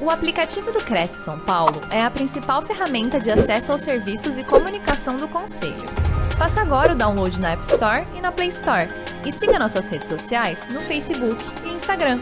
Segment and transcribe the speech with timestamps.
[0.00, 4.44] O aplicativo do Cresce São Paulo é a principal ferramenta de acesso aos serviços e
[4.44, 5.88] comunicação do Conselho.
[6.36, 8.88] Faça agora o download na App Store e na Play Store.
[9.26, 12.20] E siga nossas redes sociais no Facebook e Instagram.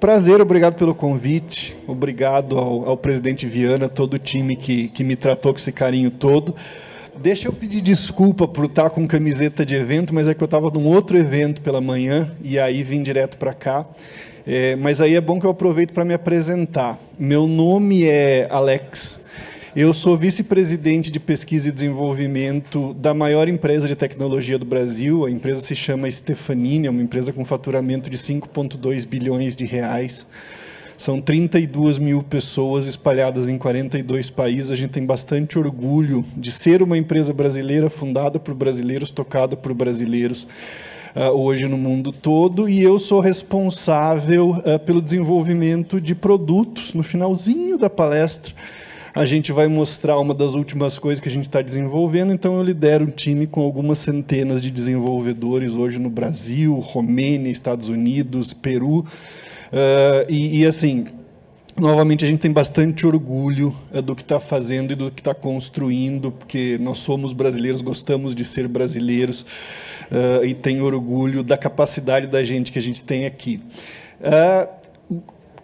[0.00, 1.76] Prazer, obrigado pelo convite.
[1.86, 6.10] Obrigado ao, ao presidente Viana, todo o time que, que me tratou com esse carinho
[6.10, 6.56] todo.
[7.20, 10.70] Deixa eu pedir desculpa por estar com camiseta de evento, mas é que eu estava
[10.70, 13.84] num outro evento pela manhã e aí vim direto para cá.
[14.46, 16.96] É, mas aí é bom que eu aproveito para me apresentar.
[17.18, 19.26] Meu nome é Alex.
[19.74, 25.26] Eu sou vice-presidente de pesquisa e desenvolvimento da maior empresa de tecnologia do Brasil.
[25.26, 30.24] A empresa se chama Stefanini, é uma empresa com faturamento de 5,2 bilhões de reais.
[30.98, 34.72] São 32 mil pessoas espalhadas em 42 países.
[34.72, 39.72] A gente tem bastante orgulho de ser uma empresa brasileira fundada por brasileiros, tocada por
[39.72, 40.48] brasileiros.
[41.14, 46.92] Uh, hoje no mundo todo, e eu sou responsável uh, pelo desenvolvimento de produtos.
[46.94, 48.52] No finalzinho da palestra,
[49.14, 52.32] a gente vai mostrar uma das últimas coisas que a gente está desenvolvendo.
[52.32, 57.88] Então, eu lidero um time com algumas centenas de desenvolvedores hoje no Brasil, Romênia, Estados
[57.88, 59.04] Unidos, Peru.
[59.68, 61.06] Uh, e, e, assim,
[61.76, 65.34] novamente, a gente tem bastante orgulho uh, do que está fazendo e do que está
[65.34, 69.42] construindo, porque nós somos brasileiros, gostamos de ser brasileiros
[70.10, 73.60] uh, e tem orgulho da capacidade da gente que a gente tem aqui.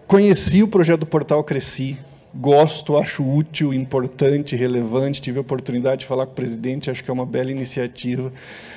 [0.07, 1.97] conheci o projeto Portal Cresci,
[2.37, 5.23] gosto, acho útil, importante, relevante.
[5.23, 8.33] Tive a oportunidade de falar com o presidente, acho que é uma bela iniciativa.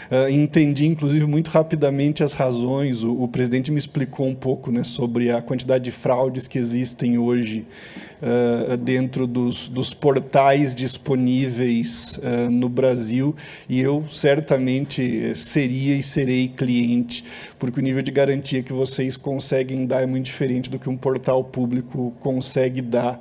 [0.10, 3.04] Uh, entendi, inclusive, muito rapidamente as razões.
[3.04, 7.18] O, o, presidente me explicou um pouco né, sobre a quantidade de fraudes que existem
[7.18, 7.66] hoje
[8.22, 13.36] uh, dentro dos, dos, portais disponíveis uh, no Brasil.
[13.68, 17.24] E eu certamente seria e serei cliente,
[17.60, 20.98] porque o nível de garantia que vocês conseguem dar é muito diferente do que um
[20.98, 23.20] portal público consegue dar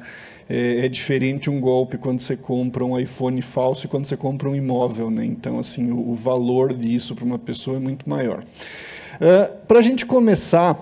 [0.49, 4.49] é, é, diferente um golpe quando você compra um iPhone falso e quando você compra
[4.49, 5.11] um imóvel.
[5.11, 5.25] Né?
[5.25, 8.45] Então, assim, o, o valor disso para uma pessoa é muito maior.
[9.17, 10.79] Uh, para a gente começar,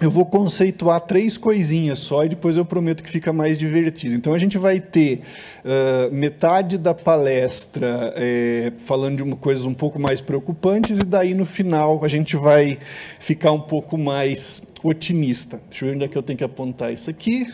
[0.00, 4.14] eu vou conceituar três coisinhas só e depois eu prometo que fica mais divertido.
[4.14, 5.22] Então a gente vai ter
[5.64, 11.34] uh, metade da palestra é, falando de uma, coisas um pouco mais preocupantes e daí
[11.34, 12.78] no final a gente vai
[13.18, 15.60] ficar um pouco mais otimista.
[15.70, 17.46] Deixa eu ver onde é que eu tenho que apontar isso aqui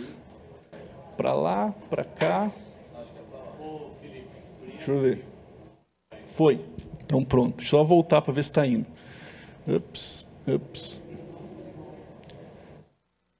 [1.16, 2.50] para lá, para cá.
[4.76, 5.24] Deixa eu ver.
[6.26, 6.58] Foi.
[7.04, 7.62] Então pronto.
[7.62, 8.86] Só voltar para ver se está indo.
[9.68, 11.09] Ups, ups.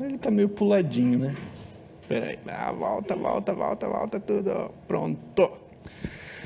[0.01, 1.35] Ele está meio puladinho, né?
[2.03, 2.39] Espera aí.
[2.49, 4.71] Ah, volta, volta, volta, volta tudo.
[4.89, 5.53] Pronto.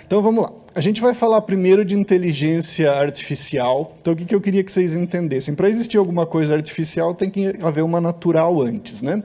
[0.06, 0.53] Então vamos lá.
[0.75, 3.97] A gente vai falar primeiro de inteligência artificial.
[4.00, 5.54] Então o que eu queria que vocês entendessem?
[5.54, 9.22] Para existir alguma coisa artificial tem que haver uma natural antes, né?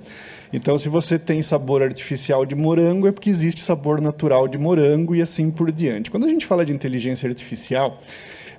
[0.51, 5.15] Então, se você tem sabor artificial de morango, é porque existe sabor natural de morango
[5.15, 6.09] e assim por diante.
[6.09, 7.99] Quando a gente fala de inteligência artificial,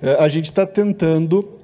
[0.01, 1.60] eh, a gente está tentando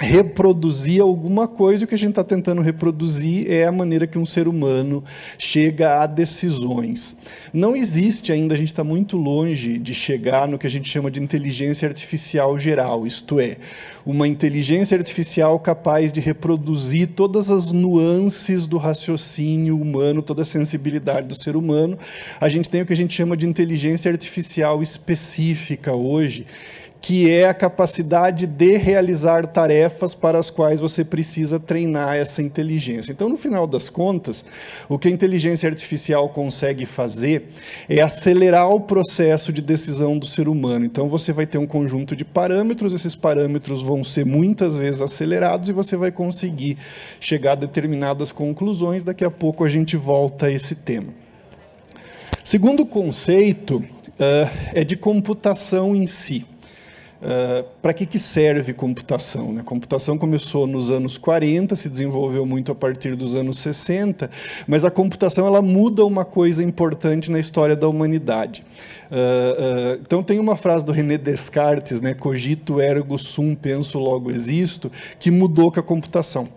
[0.00, 4.18] reproduzir alguma coisa, e o que a gente está tentando reproduzir é a maneira que
[4.18, 5.02] um ser humano
[5.36, 7.18] chega a decisões.
[7.52, 11.10] Não existe ainda, a gente está muito longe de chegar no que a gente chama
[11.10, 13.56] de inteligência artificial geral, isto é,
[14.06, 21.26] uma inteligência artificial capaz de reproduzir todas as nuances do raciocínio humano, toda a sensibilidade
[21.26, 21.98] do ser humano.
[22.40, 26.46] A gente tem o que a gente chama de inteligência artificial específica hoje,
[27.00, 33.12] que é a capacidade de realizar tarefas para as quais você precisa treinar essa inteligência.
[33.12, 34.46] Então, no final das contas,
[34.88, 37.50] o que a inteligência artificial consegue fazer
[37.88, 40.84] é acelerar o processo de decisão do ser humano.
[40.84, 45.68] Então, você vai ter um conjunto de parâmetros, esses parâmetros vão ser muitas vezes acelerados
[45.68, 46.76] e você vai conseguir
[47.20, 49.04] chegar a determinadas conclusões.
[49.04, 51.08] Daqui a pouco a gente volta a esse tema.
[52.42, 56.44] Segundo conceito uh, é de computação em si.
[57.20, 59.52] Uh, para que, que serve computação?
[59.52, 59.62] Né?
[59.64, 64.30] Computação começou nos anos 40, se desenvolveu muito a partir dos anos 60,
[64.68, 68.64] mas a computação ela muda uma coisa importante na história da humanidade.
[69.10, 74.30] Uh, uh, então tem uma frase do René Descartes, né, cogito ergo sum, penso logo
[74.30, 76.48] existo, que mudou com a computação.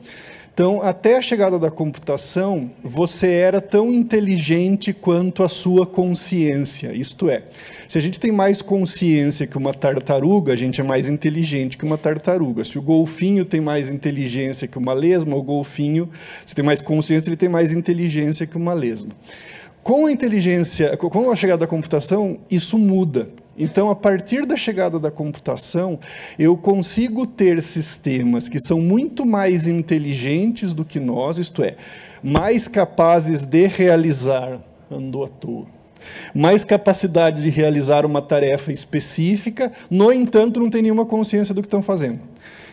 [0.61, 6.93] Então, até a chegada da computação, você era tão inteligente quanto a sua consciência.
[6.93, 7.41] Isto é,
[7.87, 11.83] se a gente tem mais consciência que uma tartaruga, a gente é mais inteligente que
[11.83, 12.63] uma tartaruga.
[12.63, 16.07] Se o golfinho tem mais inteligência que uma lesma, o golfinho,
[16.45, 19.09] se tem mais consciência, ele tem mais inteligência que uma lesma.
[19.81, 23.27] Com a inteligência, com a chegada da computação, isso muda.
[23.57, 25.99] Então, a partir da chegada da computação,
[26.39, 31.75] eu consigo ter sistemas que são muito mais inteligentes do que nós, isto é,
[32.23, 34.59] mais capazes de realizar,
[34.89, 35.65] andou à toa,
[36.33, 41.67] mais capacidade de realizar uma tarefa específica, no entanto, não tem nenhuma consciência do que
[41.67, 42.30] estão fazendo.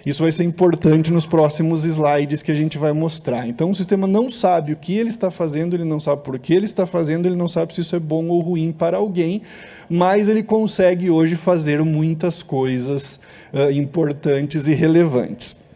[0.09, 3.47] Isso vai ser importante nos próximos slides que a gente vai mostrar.
[3.47, 6.55] Então, o sistema não sabe o que ele está fazendo, ele não sabe por que
[6.55, 9.43] ele está fazendo, ele não sabe se isso é bom ou ruim para alguém,
[9.87, 13.21] mas ele consegue hoje fazer muitas coisas
[13.53, 15.69] uh, importantes e relevantes.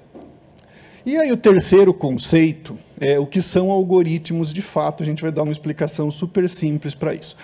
[1.05, 5.03] E aí o terceiro conceito é o que são algoritmos de fato.
[5.03, 7.37] A gente vai dar uma explicação super simples para isso.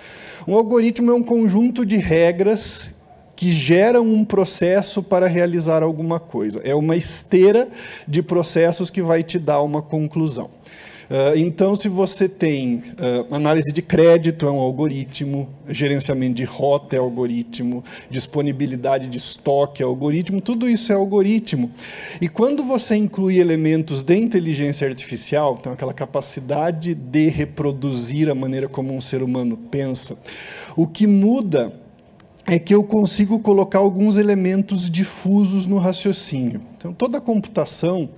[0.47, 2.95] Um algoritmo é um conjunto de regras
[3.39, 6.59] que geram um processo para realizar alguma coisa.
[6.61, 7.69] É uma esteira
[8.05, 10.49] de processos que vai te dar uma conclusão.
[11.09, 16.97] Ah, então, se você tem uh, análise de crédito, é um algoritmo, gerenciamento de rota
[16.97, 21.71] é algoritmo, disponibilidade de estoque é algoritmo, tudo isso é algoritmo.
[22.19, 28.67] E quando você inclui elementos de inteligência artificial, então aquela capacidade de reproduzir a maneira
[28.67, 30.19] como um ser humano pensa,
[30.75, 31.71] o que muda
[32.51, 36.59] é que eu consigo colocar alguns elementos difusos no raciocínio.
[36.77, 38.09] Então, toda computação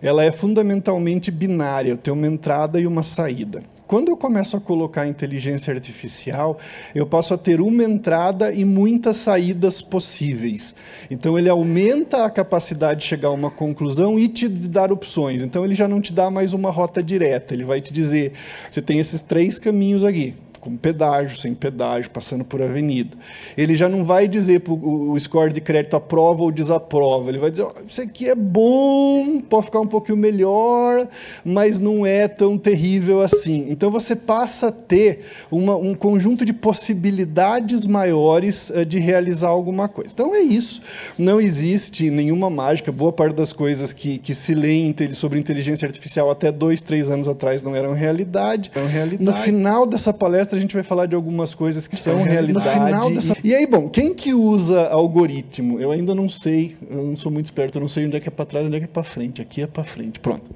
[0.00, 3.62] ela é fundamentalmente binária, eu tenho uma entrada e uma saída.
[3.88, 6.58] Quando eu começo a colocar inteligência artificial,
[6.94, 10.76] eu passo a ter uma entrada e muitas saídas possíveis.
[11.10, 15.42] Então, ele aumenta a capacidade de chegar a uma conclusão e te dar opções.
[15.42, 18.32] Então, ele já não te dá mais uma rota direta, ele vai te dizer:
[18.70, 23.16] você tem esses três caminhos aqui com pedágio, sem pedágio, passando por avenida.
[23.58, 27.28] Ele já não vai dizer o score de crédito aprova ou desaprova.
[27.28, 31.08] Ele vai dizer: oh, isso aqui é bom, pode ficar um pouquinho melhor,
[31.44, 33.66] mas não é tão terrível assim.
[33.70, 39.88] Então você passa a ter uma, um conjunto de possibilidades maiores uh, de realizar alguma
[39.88, 40.10] coisa.
[40.14, 40.82] Então é isso.
[41.18, 42.92] Não existe nenhuma mágica.
[42.92, 47.26] Boa parte das coisas que, que se leem sobre inteligência artificial até dois, três anos
[47.26, 48.70] atrás não eram realidade.
[48.72, 49.24] Eram realidade.
[49.24, 53.14] No final dessa palestra, a gente vai falar de algumas coisas que são realidade.
[53.14, 53.36] Dessa...
[53.42, 55.80] E aí, bom, quem que usa algoritmo?
[55.80, 58.28] Eu ainda não sei, eu não sou muito esperto, eu não sei onde é que
[58.28, 59.42] é para trás, onde é que é para frente.
[59.42, 60.50] Aqui é para frente, pronto.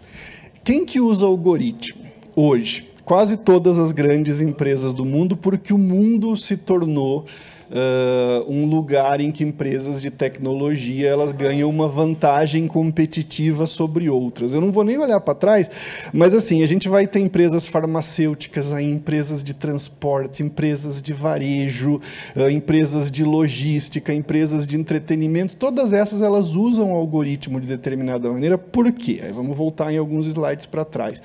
[0.65, 2.05] Quem que usa algoritmo
[2.35, 2.89] hoje?
[3.05, 7.25] Quase todas as grandes empresas do mundo, porque o mundo se tornou
[7.71, 14.53] uh, um lugar em que empresas de tecnologia elas ganham uma vantagem competitiva sobre outras.
[14.53, 15.71] Eu não vou nem olhar para trás,
[16.13, 22.01] mas assim a gente vai ter empresas farmacêuticas, aí, empresas de transporte, empresas de varejo,
[22.37, 25.57] uh, empresas de logística, empresas de entretenimento.
[25.57, 28.57] Todas essas elas usam o algoritmo de determinada maneira.
[28.59, 29.21] Por quê?
[29.23, 31.23] Aí vamos voltar em alguns slides para trás.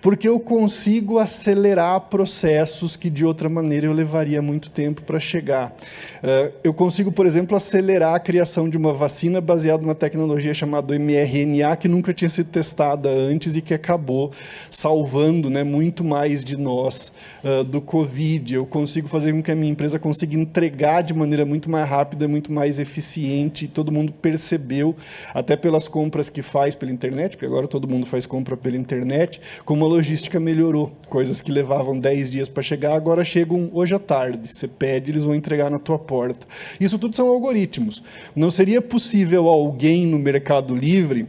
[0.00, 5.74] Porque eu consigo acelerar processos que de outra maneira eu levaria muito tempo para chegar.
[6.22, 10.98] Eh, eu consigo, por exemplo, acelerar a criação de uma vacina baseada numa tecnologia chamada
[10.98, 14.32] mRNA, que nunca tinha sido testada antes e que acabou
[14.70, 17.12] salvando né, muito mais de nós
[17.44, 18.54] uh, do Covid.
[18.54, 22.26] Eu consigo fazer com que a minha empresa consiga entregar de maneira muito mais rápida,
[22.26, 23.68] muito mais eficiente.
[23.68, 24.96] Todo mundo percebeu,
[25.34, 29.40] até pelas compras que faz pela internet, porque agora todo mundo faz compra pela internet,
[29.64, 30.90] como a logística melhorou.
[31.08, 34.48] Coisas que levavam 10 dias para chegar, agora chegam hoje à tarde.
[34.48, 36.46] Você pede, eles vão entregar na tua porta.
[36.80, 38.02] Isso tudo são algoritmos.
[38.34, 41.26] Não seria possível alguém no Mercado Livre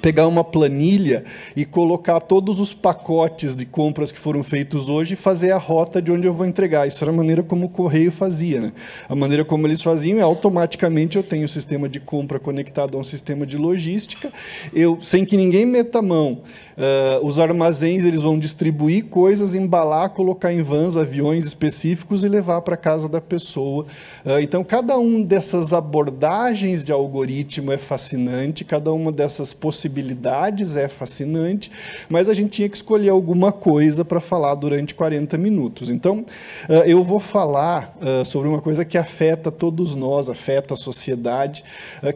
[0.00, 1.24] pegar uma planilha
[1.56, 6.00] e colocar todos os pacotes de compras que foram feitos hoje e fazer a rota
[6.00, 6.86] de onde eu vou entregar.
[6.86, 8.60] Isso era a maneira como o correio fazia.
[8.60, 8.72] Né?
[9.08, 12.96] A maneira como eles faziam é automaticamente eu tenho o um sistema de compra conectado
[12.96, 14.32] a um sistema de logística,
[14.72, 16.40] eu sem que ninguém meta a mão.
[16.76, 22.62] Uh, os armazéns eles vão distribuir coisas, embalar, colocar em vans, aviões específicos e levar
[22.62, 23.84] para casa da pessoa.
[24.24, 30.88] Uh, então, cada uma dessas abordagens de algoritmo é fascinante, cada uma dessas possibilidades é
[30.88, 31.70] fascinante,
[32.08, 35.90] mas a gente tinha que escolher alguma coisa para falar durante 40 minutos.
[35.90, 36.24] Então,
[36.68, 41.64] uh, eu vou falar sobre uma coisa que afeta todos nós, afeta a sociedade,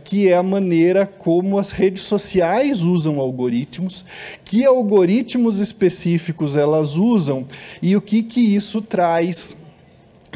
[0.04, 4.04] que é a maneira como as redes sociais usam algoritmos
[4.46, 7.44] que algoritmos específicos elas usam
[7.82, 9.66] e o que, que isso traz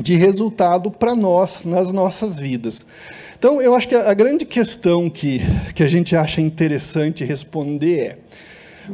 [0.03, 2.87] de resultado para nós nas nossas vidas.
[3.39, 5.41] Então, eu acho que a grande questão que,
[5.75, 8.19] que a gente acha interessante responder é: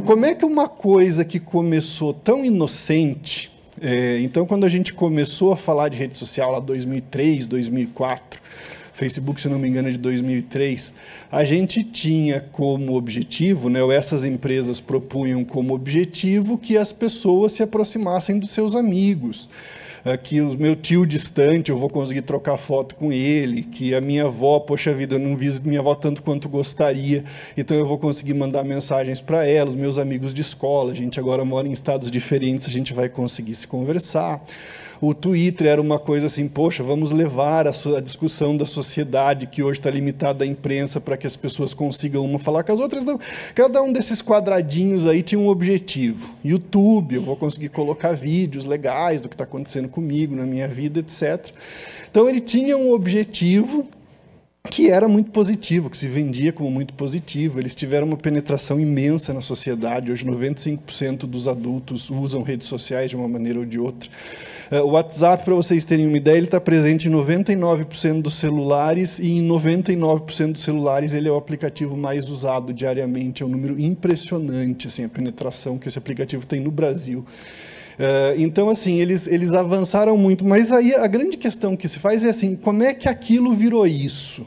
[0.04, 5.50] como é que uma coisa que começou tão inocente, é, então, quando a gente começou
[5.50, 8.40] a falar de rede social lá 2003, 2004,
[8.97, 10.95] Facebook, se não me engano, é de 2003,
[11.31, 17.53] a gente tinha como objetivo, né, ou essas empresas propunham como objetivo que as pessoas
[17.53, 19.50] se aproximassem dos seus amigos.
[20.03, 24.00] uh, que o meu tio distante eu vou conseguir trocar foto com ele, que a
[24.00, 27.23] minha avó, poxa vida, eu não visito minha avó tanto quanto gostaria,
[27.55, 31.21] então eu vou conseguir mandar mensagens para ela, os meus amigos de escola, a gente
[31.21, 34.43] agora mora em estados diferentes, a gente vai conseguir se conversar.
[35.00, 39.62] O Twitter era uma coisa assim, poxa, vamos levar a, a discussão da sociedade que
[39.62, 43.05] hoje está limitada à imprensa para que as pessoas consigam uma falar com as outras.
[43.05, 43.19] Não.
[43.55, 46.35] Cada um desses quadradinhos aí tinha um objetivo.
[46.45, 51.00] YouTube, eu vou conseguir colocar vídeos legais do que está acontecendo comigo, na minha vida,
[51.00, 51.50] etc.
[52.11, 53.87] Então ele tinha um objetivo
[54.66, 57.58] que era muito positivo, que se vendia como muito positivo.
[57.58, 60.12] Eles tiveram uma penetração imensa na sociedade.
[60.12, 64.11] Hoje, 95% dos adultos usam redes sociais de uma maneira ou de outra.
[64.70, 69.18] Eh, o WhatsApp, para vocês terem uma ideia, ele está presente em 99% dos celulares
[69.18, 73.42] e em 99% dos celulares ele é o aplicativo mais usado diariamente.
[73.42, 77.25] É um número impressionante assim, a penetração que esse aplicativo tem no Brasil.
[77.99, 82.25] Uh, então, assim, eles, eles avançaram muito, mas aí a grande questão que se faz
[82.25, 84.46] é assim: como é que aquilo virou isso?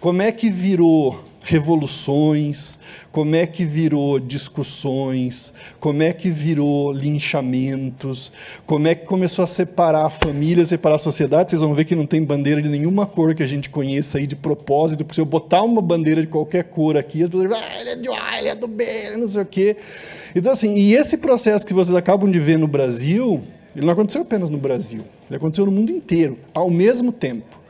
[0.00, 2.78] Como é que virou revoluções,
[3.10, 8.32] como é que virou discussões, como é que virou linchamentos,
[8.66, 11.50] como é que começou a separar a família, separar a sociedade.
[11.50, 14.26] Vocês vão ver que não tem bandeira de nenhuma cor que a gente conheça aí
[14.26, 17.58] de propósito, porque se eu botar uma bandeira de qualquer cor aqui, as pessoas vão
[17.58, 19.76] ah, ele é do A, ele é do B, ele não sei o quê.
[20.34, 23.42] Então, assim, e esse processo que vocês acabam de ver no Brasil,
[23.74, 27.60] ele não aconteceu apenas no Brasil, ele aconteceu no mundo inteiro, ao mesmo tempo.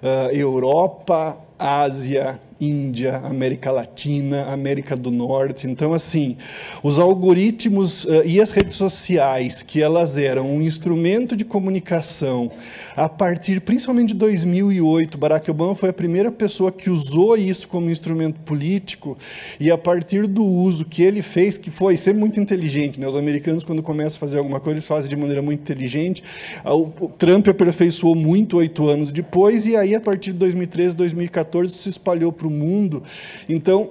[0.00, 5.66] Uh, Europa, Ásia, Índia, América Latina, América do Norte.
[5.66, 6.36] Então, assim,
[6.82, 12.50] os algoritmos uh, e as redes sociais, que elas eram um instrumento de comunicação
[12.98, 17.88] a partir, principalmente de 2008, Barack Obama foi a primeira pessoa que usou isso como
[17.90, 19.16] instrumento político,
[19.60, 23.06] e a partir do uso que ele fez, que foi ser muito inteligente, né?
[23.06, 26.24] os americanos, quando começam a fazer alguma coisa, eles fazem de maneira muito inteligente.
[26.64, 31.84] O Trump aperfeiçoou muito oito anos depois, e aí, a partir de 2013, 2014, isso
[31.84, 33.02] se espalhou para o mundo.
[33.48, 33.90] Então,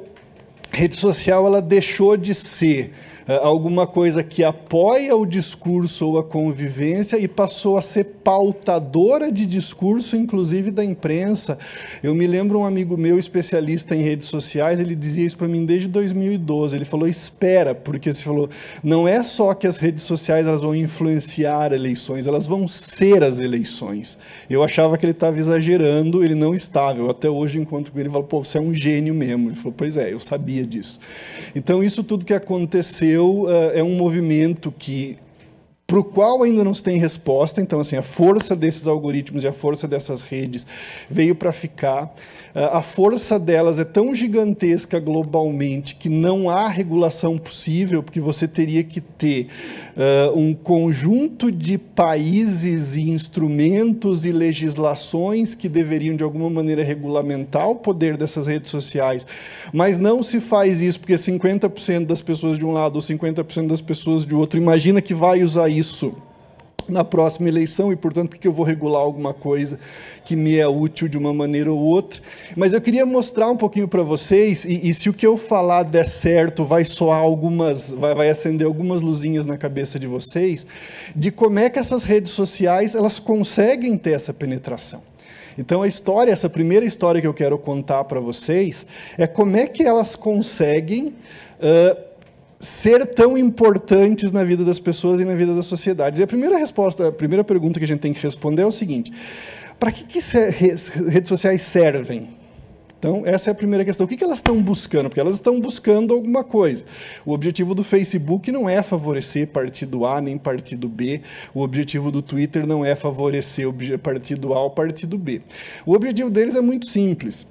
[0.71, 2.93] rede social ela deixou de ser
[3.35, 9.45] alguma coisa que apoia o discurso ou a convivência e passou a ser pautadora de
[9.45, 11.59] discurso, inclusive da imprensa.
[12.01, 15.65] Eu me lembro um amigo meu, especialista em redes sociais, ele dizia isso para mim
[15.65, 16.75] desde 2012.
[16.75, 18.49] Ele falou: espera, porque você falou,
[18.81, 23.41] não é só que as redes sociais elas vão influenciar eleições, elas vão ser as
[23.41, 24.17] eleições.
[24.49, 26.99] Eu achava que ele estava exagerando, ele não estava.
[26.99, 29.49] Eu até hoje encontro com ele e falo: pô, você é um gênio mesmo.
[29.49, 30.99] Ele falou: pois é, eu sabia disso.
[31.53, 35.17] Então, isso tudo que aconteceu uh, é um movimento que
[35.87, 37.61] para o qual ainda não se tem resposta.
[37.61, 40.67] Então, assim, a força desses algoritmos e a força dessas redes
[41.09, 42.13] veio para ficar.
[42.53, 48.47] Ah, a força delas é tão gigantesca globalmente que não há regulação possível, porque você
[48.49, 49.47] teria que ter
[49.95, 57.69] uh, um conjunto de países e instrumentos e legislações que deveriam, de alguma maneira, regulamentar
[57.69, 59.25] o poder dessas redes sociais.
[59.71, 63.79] Mas não se faz isso porque 50% das pessoas de um lado ou 50% das
[63.79, 65.76] pessoas de outro imagina que vai usar isso
[66.89, 69.79] na próxima eleição e, portanto, porque eu vou regular alguma coisa
[70.23, 72.21] que me é útil de uma maneira ou outra.
[72.55, 75.83] Mas eu queria mostrar um pouquinho para vocês, e, e, se o que eu falar
[75.83, 80.65] der certo, vai soar algumas, vai, vai acender algumas luzinhas na cabeça de vocês,
[81.15, 85.01] de como é que essas redes sociais elas conseguem ter essa penetração.
[85.57, 88.85] Então a história, essa primeira história que eu quero contar para vocês,
[89.17, 92.06] é como é que elas conseguem uh,
[92.59, 96.19] ser tão importantes na vida das pessoas e na vida das sociedades?
[96.19, 98.71] E a primeira resposta, a primeira pergunta que a gente tem que responder é o
[98.71, 99.11] seguinte:
[99.79, 100.19] para que, que
[101.09, 102.29] redes sociais servem?
[102.99, 104.07] Então, essa é a primeira questão.
[104.07, 105.07] O que elas estão buscando?
[105.07, 106.83] Porque elas estão buscando alguma coisa.
[107.23, 111.21] O objetivo do Facebook não é favorecer partido A nem partido B.
[111.53, 115.43] O objetivo do Twitter não é favorecer partido A ou partido B.
[115.85, 117.45] O objetivo deles é muito simples.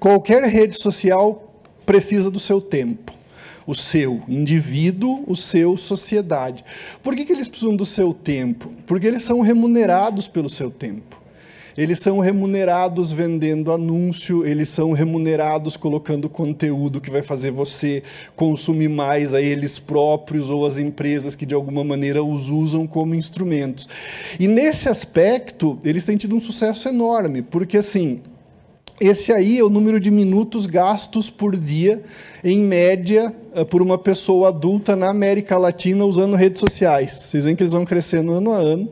[0.00, 3.12] Qualquer rede social precisa do seu tempo
[3.66, 6.64] o seu indivíduo, o seu sociedade.
[7.02, 8.70] Por que, que eles precisam do seu tempo?
[8.86, 11.24] Porque eles são remunerados pelo seu tempo.
[11.76, 18.00] Eles são remunerados vendendo anúncio, eles são remunerados colocando conteúdo que vai fazer você
[18.36, 23.14] consumir mais a eles próprios ou as empresas que de alguma maneira os usam como
[23.14, 23.88] instrumentos.
[24.38, 28.20] E nesse aspecto, eles têm tido um sucesso enorme, porque assim,
[29.06, 32.02] esse aí é o número de minutos gastos por dia,
[32.42, 37.10] em média, eh, por uma pessoa adulta na América Latina usando redes sociais.
[37.12, 38.88] Vocês veem que eles vão crescendo ano a ano.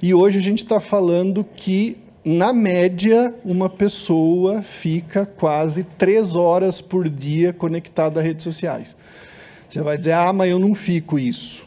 [0.00, 6.80] E hoje a gente está falando que, na média, uma pessoa fica quase três horas
[6.80, 8.96] por dia conectada a redes sociais.
[9.68, 11.66] Você vai dizer, ah, mas eu não fico isso.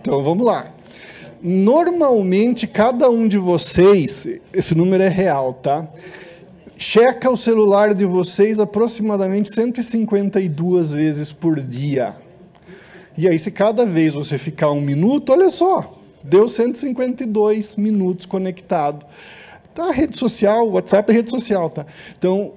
[0.00, 0.72] Então vamos lá.
[1.42, 5.88] Normalmente, cada um de vocês, esse número é real, tá?
[6.82, 12.16] Checa o celular de vocês aproximadamente 152 vezes por dia.
[13.18, 15.94] E aí, se cada vez você ficar um minuto, olha só,
[16.24, 19.04] deu 152 minutos conectado.
[19.74, 21.84] Tá, rede social, WhatsApp é rede social, tá?
[22.18, 22.54] Então,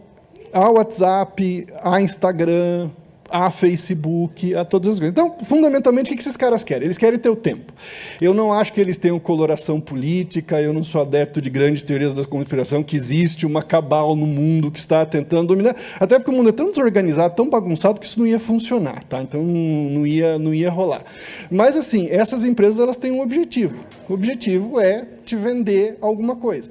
[0.53, 2.89] a WhatsApp, a Instagram,
[3.33, 5.11] a Facebook, a todas as coisas.
[5.11, 6.85] Então, fundamentalmente, o que esses caras querem?
[6.85, 7.73] Eles querem ter o tempo.
[8.21, 12.13] Eu não acho que eles tenham coloração política, eu não sou adepto de grandes teorias
[12.13, 16.33] da conspiração, que existe uma cabal no mundo que está tentando dominar, até porque o
[16.33, 19.19] mundo é tão desorganizado, tão bagunçado, que isso não ia funcionar, tá?
[19.23, 21.03] então não ia, não ia rolar.
[21.49, 23.83] Mas, assim, essas empresas elas têm um objetivo.
[24.07, 26.69] O objetivo é te vender alguma coisa.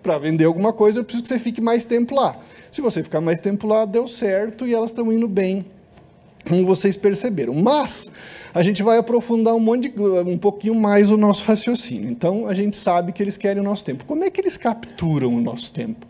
[0.00, 2.36] Para vender alguma coisa, eu preciso que você fique mais tempo lá.
[2.70, 5.66] Se você ficar mais tempo lá, deu certo e elas estão indo bem
[6.46, 7.54] como vocês perceberam.
[7.54, 8.12] Mas
[8.54, 12.10] a gente vai aprofundar um, monte de, um pouquinho mais o nosso raciocínio.
[12.10, 14.04] Então a gente sabe que eles querem o nosso tempo.
[14.04, 16.06] Como é que eles capturam o nosso tempo?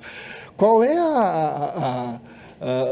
[0.56, 2.20] Qual é a, a,
[2.60, 2.84] a,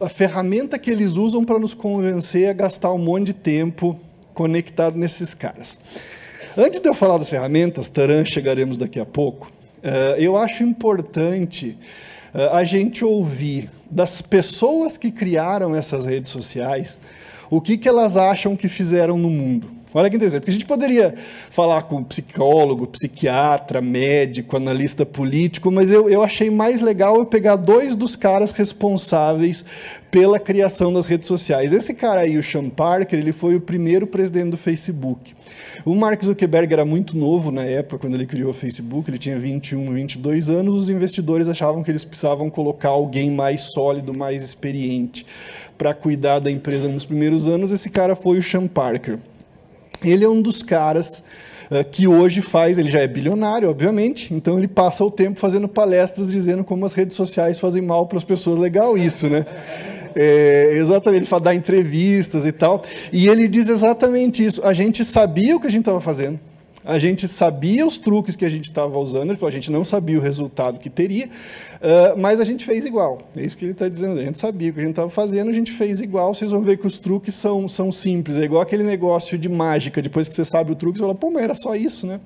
[0.00, 3.98] a, a ferramenta que eles usam para nos convencer a gastar um monte de tempo
[4.34, 5.80] conectado nesses caras?
[6.56, 9.50] Antes de eu falar das ferramentas, Taran, chegaremos daqui a pouco,
[9.82, 11.76] eh, eu acho importante
[12.34, 16.98] eh, a gente ouvir das pessoas que criaram essas redes sociais,
[17.50, 19.79] o que, que elas acham que fizeram no mundo.
[19.92, 21.14] Olha que interessante, porque a gente poderia
[21.50, 27.56] falar com psicólogo, psiquiatra, médico, analista político, mas eu, eu achei mais legal eu pegar
[27.56, 29.64] dois dos caras responsáveis
[30.08, 31.72] pela criação das redes sociais.
[31.72, 35.34] Esse cara aí, o Sean Parker, ele foi o primeiro presidente do Facebook.
[35.84, 39.38] O Mark Zuckerberg era muito novo na época, quando ele criou o Facebook, ele tinha
[39.38, 45.26] 21, 22 anos, os investidores achavam que eles precisavam colocar alguém mais sólido, mais experiente
[45.76, 47.72] para cuidar da empresa nos primeiros anos.
[47.72, 49.18] Esse cara foi o Sean Parker.
[50.04, 51.24] Ele é um dos caras
[51.70, 55.68] uh, que hoje faz, ele já é bilionário, obviamente, então ele passa o tempo fazendo
[55.68, 58.58] palestras dizendo como as redes sociais fazem mal para as pessoas.
[58.58, 59.46] Legal isso, né?
[60.14, 62.82] É, exatamente, ele fala, dar entrevistas e tal.
[63.12, 64.66] E ele diz exatamente isso.
[64.66, 66.38] A gente sabia o que a gente estava fazendo.
[66.84, 69.84] A gente sabia os truques que a gente estava usando, ele falou, a gente não
[69.84, 73.18] sabia o resultado que teria, uh, mas a gente fez igual.
[73.36, 74.18] É isso que ele está dizendo.
[74.18, 76.34] A gente sabia o que a gente estava fazendo, a gente fez igual.
[76.34, 78.38] Vocês vão ver que os truques são, são simples.
[78.38, 80.00] É igual aquele negócio de mágica.
[80.00, 82.18] Depois que você sabe o truque, você fala, pô, mas era só isso, né?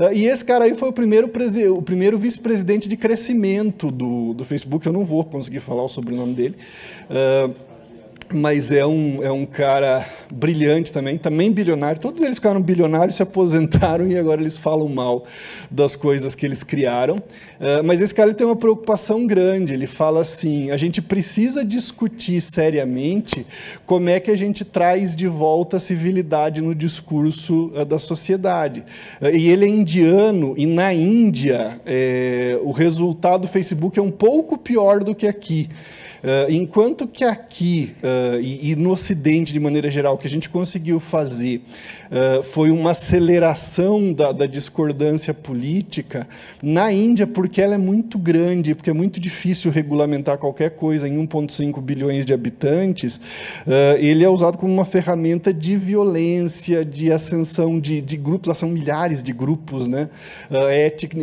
[0.00, 1.30] Uh, e esse cara aí foi o primeiro,
[1.76, 4.86] o primeiro vice-presidente de crescimento do, do Facebook.
[4.86, 6.56] Eu não vou conseguir falar o sobrenome dele.
[7.10, 7.73] Uh,
[8.32, 12.00] mas é um, é um cara brilhante também, também bilionário.
[12.00, 15.24] Todos eles ficaram bilionários, se aposentaram e agora eles falam mal
[15.70, 17.16] das coisas que eles criaram.
[17.16, 19.72] Uh, mas esse cara tem uma preocupação grande.
[19.72, 23.46] Ele fala assim: a gente precisa discutir seriamente
[23.86, 28.84] como é que a gente traz de volta a civilidade no discurso uh, da sociedade.
[29.20, 34.10] Uh, e ele é indiano, e na Índia, eh, o resultado do Facebook é um
[34.10, 35.68] pouco pior do que aqui.
[36.24, 40.30] Uh, enquanto que aqui uh, e, e, no Ocidente, de maneira geral, o que a
[40.30, 41.60] gente conseguiu fazer
[42.06, 46.26] uh, foi uma aceleração da, da, discordância política,
[46.62, 51.18] na Índia, porque ela é muito grande, porque é muito difícil regulamentar qualquer coisa em
[51.26, 53.20] 1,5 bilhões de habitantes,
[53.98, 59.22] ele é usado como uma ferramenta de violência, de ascensão de, de grupos, são milhares
[59.22, 60.08] de grupos né,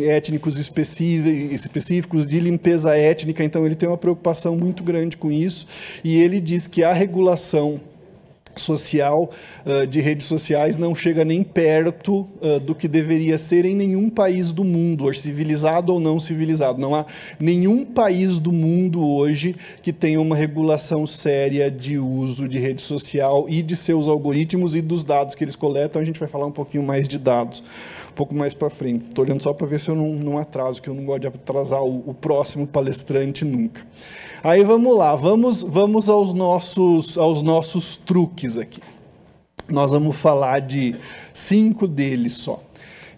[0.10, 5.68] étnicos específicos, de limpeza étnica, então ele tem uma preocupação muito grande grande com isso,
[6.04, 7.80] e ele diz que a regulação
[8.56, 9.32] social
[9.66, 14.10] uh, de redes sociais não chega nem perto uh, do que deveria ser em nenhum
[14.10, 16.80] país do mundo, civilizado ou não civilizado.
[16.80, 17.06] Não há
[17.40, 23.46] nenhum país do mundo hoje que tenha uma regulação séria de uso de rede social
[23.48, 26.02] e de seus algoritmos e dos dados que eles coletam.
[26.02, 27.64] A gente vai falar um pouquinho mais de dados
[28.10, 29.06] um pouco mais para frente.
[29.08, 31.28] Estou olhando só para ver se eu não, não atraso, que eu não gosto de
[31.28, 33.82] atrasar o, o próximo palestrante nunca.
[34.44, 38.82] Aí vamos lá, vamos, vamos aos, nossos, aos nossos truques aqui.
[39.70, 40.96] Nós vamos falar de
[41.32, 42.60] cinco deles só.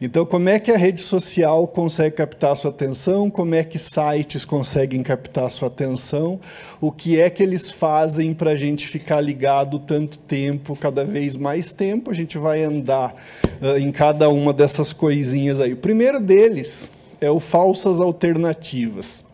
[0.01, 3.29] Então, como é que a rede social consegue captar a sua atenção?
[3.29, 6.41] Como é que sites conseguem captar a sua atenção?
[6.81, 11.38] O que é que eles fazem para a gente ficar ligado tanto tempo, cada vez
[11.38, 12.12] mais tempo?
[12.12, 13.15] A gente vai andar
[13.62, 15.71] uh, em cada uma dessas coisinhas aí.
[15.71, 19.31] O primeiro deles é o falsas alternativas.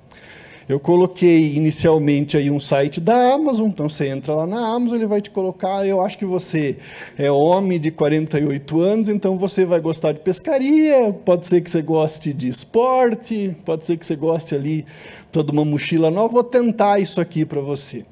[0.70, 5.08] Eu coloquei inicialmente aí um site da Amazon, então você entra lá na Amazon, ele
[5.08, 6.78] vai te colocar, eu acho que você
[7.18, 11.82] é homem de 48 anos, então você vai gostar de pescaria, pode ser que você
[11.82, 14.86] goste de esporte, pode ser que você goste ali
[15.32, 18.06] de uma mochila nova, vou tentar isso aqui para você.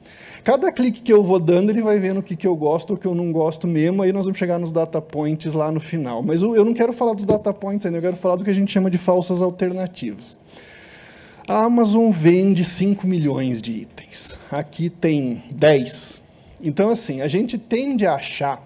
[0.44, 2.98] cada clique que eu vou dando, ele vai vendo o que, que eu gosto o
[2.98, 6.24] que eu não gosto mesmo, aí nós vamos chegar nos data points lá no final.
[6.24, 8.54] Mas eu não quero falar dos data points ainda, eu quero falar do que a
[8.54, 10.40] gente chama de falsas alternativas.
[11.50, 14.38] A Amazon vende 5 milhões de itens.
[14.52, 16.24] Aqui tem 10.
[16.62, 18.62] Então, assim, a gente tende a achar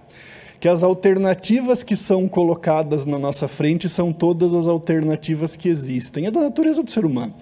[0.59, 6.25] que as alternativas que são colocadas na nossa frente são todas as alternativas que existem.
[6.25, 7.35] É da natureza do ser humano.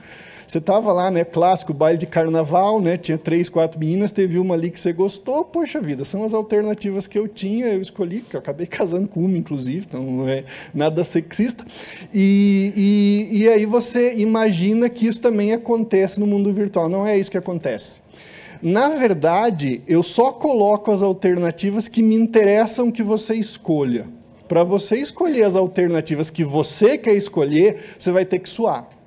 [0.50, 4.56] Você estava lá, né, clássico, baile de carnaval, né, tinha três, quatro meninas, teve uma
[4.56, 8.36] ali que você gostou, poxa vida, são as alternativas que eu tinha, eu escolhi, que
[8.36, 11.64] eu acabei casando com uma, inclusive, então não é nada sexista.
[12.12, 12.74] E,
[13.32, 16.90] e, e aí você imagina que isso também acontece no mundo virtual.
[16.90, 18.02] Não é isso que acontece.
[18.60, 24.08] Na verdade, eu só coloco as alternativas que me interessam que você escolha.
[24.48, 28.98] Para você escolher as alternativas que você quer escolher, você vai ter que suar.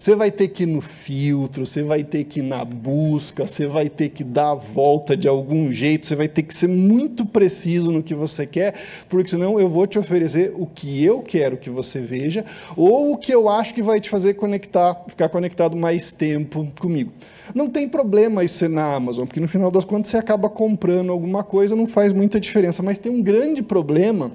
[0.00, 3.66] Você vai ter que ir no filtro, você vai ter que ir na busca, você
[3.66, 7.26] vai ter que dar a volta de algum jeito, você vai ter que ser muito
[7.26, 8.74] preciso no que você quer,
[9.10, 12.46] porque senão eu vou te oferecer o que eu quero que você veja,
[12.78, 17.12] ou o que eu acho que vai te fazer conectar, ficar conectado mais tempo comigo.
[17.54, 21.12] Não tem problema isso ser na Amazon, porque no final das contas você acaba comprando
[21.12, 24.32] alguma coisa, não faz muita diferença, mas tem um grande problema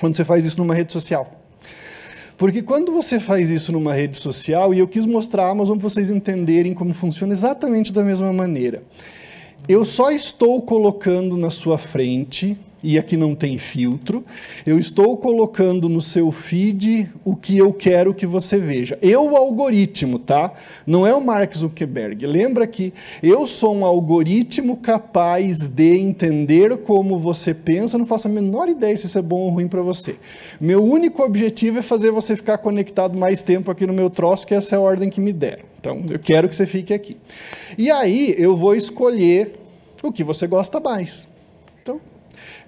[0.00, 1.39] quando você faz isso numa rede social.
[2.40, 5.86] Porque quando você faz isso numa rede social, e eu quis mostrar a Amazon para
[5.86, 8.82] vocês entenderem como funciona exatamente da mesma maneira.
[9.68, 14.24] Eu só estou colocando na sua frente e aqui não tem filtro.
[14.66, 18.98] Eu estou colocando no seu feed o que eu quero que você veja.
[19.02, 20.52] Eu, o algoritmo, tá?
[20.86, 22.26] Não é o Mark Zuckerberg.
[22.26, 28.30] Lembra que eu sou um algoritmo capaz de entender como você pensa, não faço a
[28.30, 30.16] menor ideia se isso é bom ou ruim para você.
[30.60, 34.54] Meu único objetivo é fazer você ficar conectado mais tempo aqui no meu troço, que
[34.54, 35.64] essa é a ordem que me deram.
[35.78, 37.16] Então, eu quero que você fique aqui.
[37.78, 39.54] E aí, eu vou escolher
[40.02, 41.28] o que você gosta mais.
[41.82, 42.00] Então,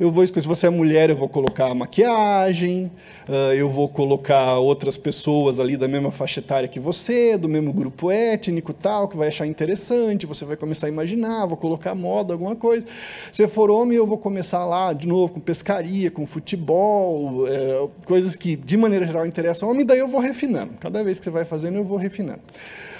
[0.03, 2.91] eu vou escolher, se você é mulher, eu vou colocar maquiagem,
[3.29, 7.73] uh, eu vou colocar outras pessoas ali da mesma faixa etária que você, do mesmo
[7.73, 12.33] grupo étnico tal, que vai achar interessante, você vai começar a imaginar, vou colocar moda,
[12.33, 12.85] alguma coisa.
[13.31, 18.35] Se for homem, eu vou começar lá, de novo, com pescaria, com futebol, é, coisas
[18.35, 20.73] que, de maneira geral, interessam ao homem, daí eu vou refinando.
[20.81, 22.41] Cada vez que você vai fazendo, eu vou refinando.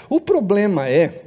[0.09, 1.21] O problema é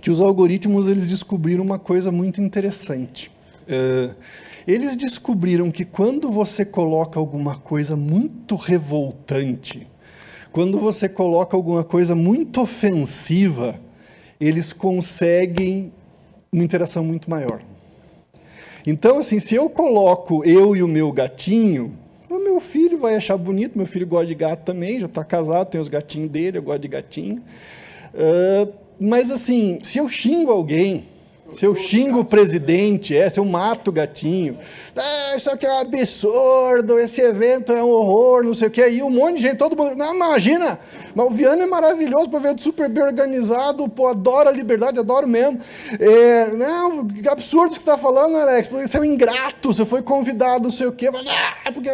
[0.00, 3.28] que os algoritmos eles descobriram uma coisa muito interessante.
[3.64, 4.14] Uh,
[4.66, 9.86] eles descobriram que quando você coloca alguma coisa muito revoltante,
[10.50, 13.78] quando você coloca alguma coisa muito ofensiva,
[14.40, 15.92] eles conseguem
[16.52, 17.60] uma interação muito maior.
[18.86, 21.96] Então, assim, se eu coloco eu e o meu gatinho,
[22.28, 25.70] o meu filho vai achar bonito, meu filho gosta de gato também, já está casado,
[25.70, 27.42] tem os gatinhos dele, eu gosto de gatinho.
[28.14, 31.04] Uh, mas, assim, se eu xingo alguém,
[31.52, 34.58] se eu xingo o presidente, é, se eu mato o gatinho,
[34.96, 38.82] ah, isso aqui é um absurdo, esse evento é um horror, não sei o que,
[38.82, 40.78] aí um monte de gente, todo mundo, não, imagina,
[41.14, 45.28] mas o Viana é maravilhoso para ver super bem organizado, pô, adoro a liberdade, adoro
[45.28, 45.60] mesmo.
[46.00, 49.84] É, não, que absurdo que você está falando, Alex, porque você é um ingrato, você
[49.84, 51.88] foi convidado, não sei o quê, mas, ah, porque.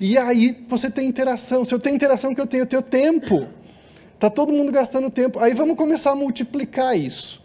[0.00, 3.46] E aí você tem interação, se eu tenho interação que eu tenho, eu tenho tempo.
[4.14, 5.38] Está todo mundo gastando tempo.
[5.40, 7.43] Aí vamos começar a multiplicar isso.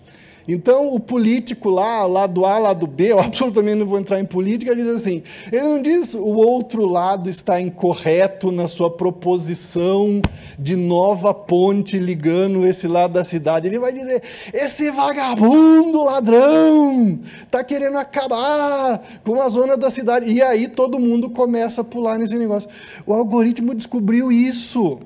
[0.52, 4.76] Então, o político lá, lado A, lado B, eu absolutamente não vou entrar em política,
[4.76, 10.20] diz assim: ele não diz o outro lado está incorreto na sua proposição
[10.58, 13.68] de nova ponte ligando esse lado da cidade.
[13.68, 20.32] Ele vai dizer: esse vagabundo ladrão está querendo acabar com a zona da cidade.
[20.32, 22.68] E aí todo mundo começa a pular nesse negócio.
[23.06, 24.98] O algoritmo descobriu isso.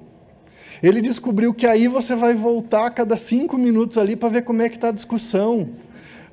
[0.84, 4.62] Ele descobriu que aí você vai voltar a cada cinco minutos ali para ver como
[4.62, 5.70] é que está a discussão,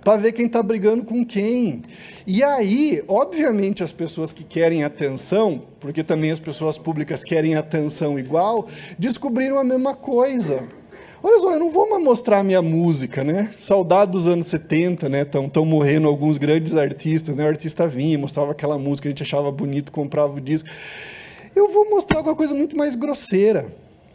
[0.03, 1.83] para ver quem está brigando com quem.
[2.27, 8.19] E aí, obviamente, as pessoas que querem atenção, porque também as pessoas públicas querem atenção
[8.19, 8.67] igual,
[8.99, 10.65] descobriram a mesma coisa.
[11.23, 13.51] Olha só, eu não vou mais mostrar minha música, né?
[13.61, 15.23] Saudade dos anos 70, né?
[15.23, 17.45] Estão morrendo alguns grandes artistas, né?
[17.45, 20.69] O artista vinha, mostrava aquela música, a gente achava bonito, comprava o disco.
[21.55, 23.67] Eu vou mostrar alguma coisa muito mais grosseira.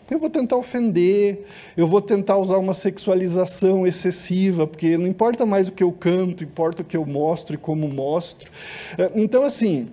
[0.10, 5.68] Eu vou tentar ofender, eu vou tentar usar uma sexualização excessiva, porque não importa mais
[5.68, 8.52] o que eu canto, importa o que eu mostro e como mostro.
[9.00, 9.88] É, então, assim,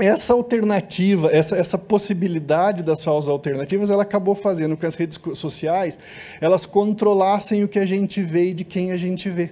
[0.00, 5.20] essa alternativa, essa, essa possibilidade das falsas alternativas, ela acabou fazendo com que as redes
[5.34, 5.98] sociais
[6.40, 9.50] elas controlassem o que a gente vê e de quem a gente vê.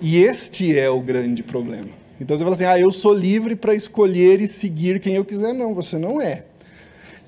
[0.00, 1.88] E este é o grande problema.
[2.20, 5.52] Então você fala assim: ah, eu sou livre para escolher e seguir quem eu quiser.
[5.52, 6.44] Não, você não é.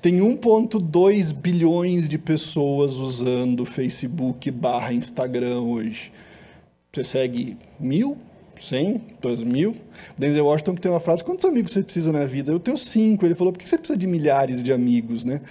[0.05, 6.11] Tem 1,2 bilhões de pessoas usando Facebook barra Instagram hoje.
[6.93, 8.15] Você segue mil,
[8.55, 9.75] cem, dois mil.
[10.15, 12.51] Denzel Washington que tem uma frase: quantos amigos você precisa na vida?
[12.51, 13.25] Eu tenho cinco.
[13.25, 15.41] Ele falou: por que você precisa de milhares de amigos, né?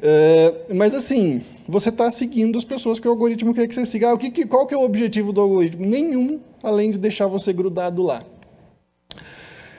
[0.00, 4.08] Uh, mas assim, você está seguindo as pessoas que o algoritmo quer que você siga.
[4.08, 5.86] Ah, o que, qual que é o objetivo do algoritmo?
[5.86, 8.24] Nenhum, além de deixar você grudado lá.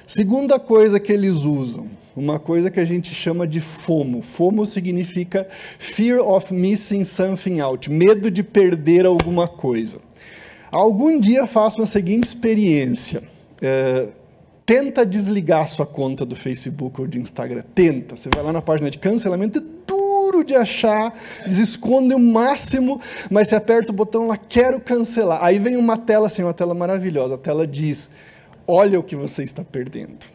[0.08, 4.22] Segunda coisa que eles usam, uma coisa que a gente chama de FOMO.
[4.22, 5.48] FOMO significa
[5.80, 10.00] Fear of Missing Something Out, medo de perder alguma coisa.
[10.72, 13.22] Algum dia faça uma seguinte experiência.
[13.62, 14.08] É,
[14.66, 17.64] tenta desligar sua conta do Facebook ou de Instagram.
[17.76, 18.16] Tenta.
[18.16, 21.14] Você vai lá na página de cancelamento, é duro de achar,
[21.46, 23.00] eles escondem o máximo,
[23.30, 25.44] mas você aperta o botão lá, quero cancelar.
[25.44, 27.36] Aí vem uma tela assim, uma tela maravilhosa.
[27.36, 28.12] A tela diz:
[28.68, 30.33] olha o que você está perdendo.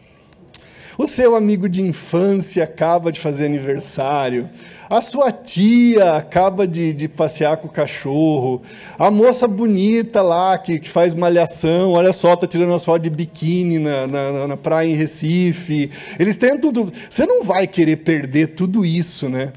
[0.99, 4.49] O seu amigo de infância acaba de fazer aniversário.
[4.89, 8.61] A sua tia acaba de, de passear com o cachorro.
[8.97, 13.09] A moça bonita lá que, que faz malhação, olha só, está tirando as fotos de
[13.09, 15.89] biquíni na, na, na praia em Recife.
[16.19, 16.91] Eles têm tudo.
[17.09, 19.53] Você não vai querer perder tudo isso, né?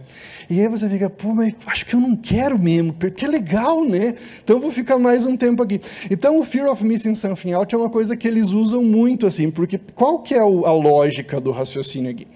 [0.48, 3.84] E aí você fica, pô, mas acho que eu não quero mesmo, porque é legal,
[3.84, 4.14] né?
[4.42, 5.80] Então eu vou ficar mais um tempo aqui.
[6.10, 9.50] Então o Fear of Missing Something Out é uma coisa que eles usam muito, assim,
[9.50, 12.26] porque qual que é a lógica do raciocínio aqui?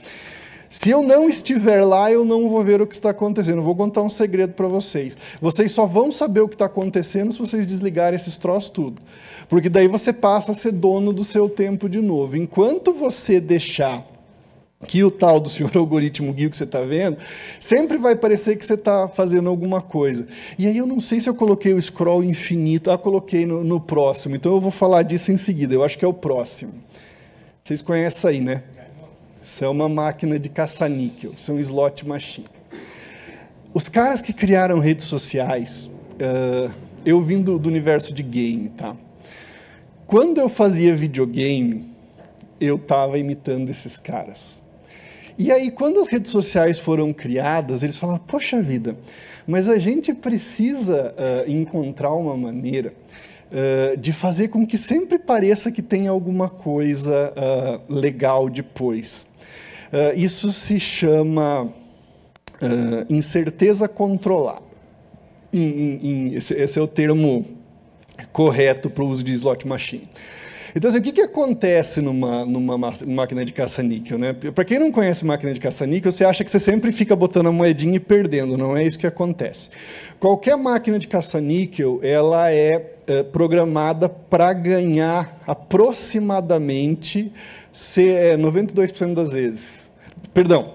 [0.68, 3.62] Se eu não estiver lá, eu não vou ver o que está acontecendo.
[3.62, 5.16] Vou contar um segredo para vocês.
[5.40, 9.00] Vocês só vão saber o que está acontecendo se vocês desligarem esses troços tudo.
[9.48, 12.36] Porque daí você passa a ser dono do seu tempo de novo.
[12.36, 14.04] Enquanto você deixar
[14.86, 17.16] que o tal do senhor algoritmo guia que você está vendo,
[17.58, 20.26] sempre vai parecer que você está fazendo alguma coisa.
[20.58, 23.80] E aí eu não sei se eu coloquei o scroll infinito, ah, coloquei no, no
[23.80, 26.74] próximo, então eu vou falar disso em seguida, eu acho que é o próximo.
[27.64, 28.62] Vocês conhecem aí, né?
[29.42, 32.48] Isso é uma máquina de caça-níquel, isso é um slot machine.
[33.72, 36.70] Os caras que criaram redes sociais, uh,
[37.04, 38.96] eu vim do, do universo de game, tá?
[40.06, 41.84] Quando eu fazia videogame,
[42.60, 44.65] eu estava imitando esses caras.
[45.38, 48.96] E aí, quando as redes sociais foram criadas, eles falaram: poxa vida,
[49.46, 52.92] mas a gente precisa uh, encontrar uma maneira
[53.52, 59.36] uh, de fazer com que sempre pareça que tem alguma coisa uh, legal depois.
[60.16, 61.68] isso se chama
[63.08, 64.66] incerteza controlada.
[65.52, 67.44] In, in, in, esse, esse é o termo
[68.32, 70.08] correto para o uso de slot machine.
[70.76, 74.18] Então, assim, o que, que acontece numa, numa máquina de caça-níquel?
[74.18, 74.34] Né?
[74.34, 77.52] Para quem não conhece máquina de caça-níquel, você acha que você sempre fica botando a
[77.52, 78.58] moedinha e perdendo.
[78.58, 79.70] Não é isso que acontece.
[80.20, 87.32] Qualquer máquina de caça-níquel, ela é, é programada para ganhar aproximadamente
[87.72, 89.90] 92% é, das vezes.
[90.34, 90.74] Perdão,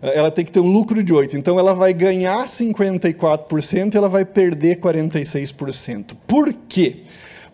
[0.00, 1.34] ela tem que ter um lucro de 8%.
[1.34, 6.12] Então, ela vai ganhar 54% e ela vai perder 46%.
[6.24, 6.98] Por quê?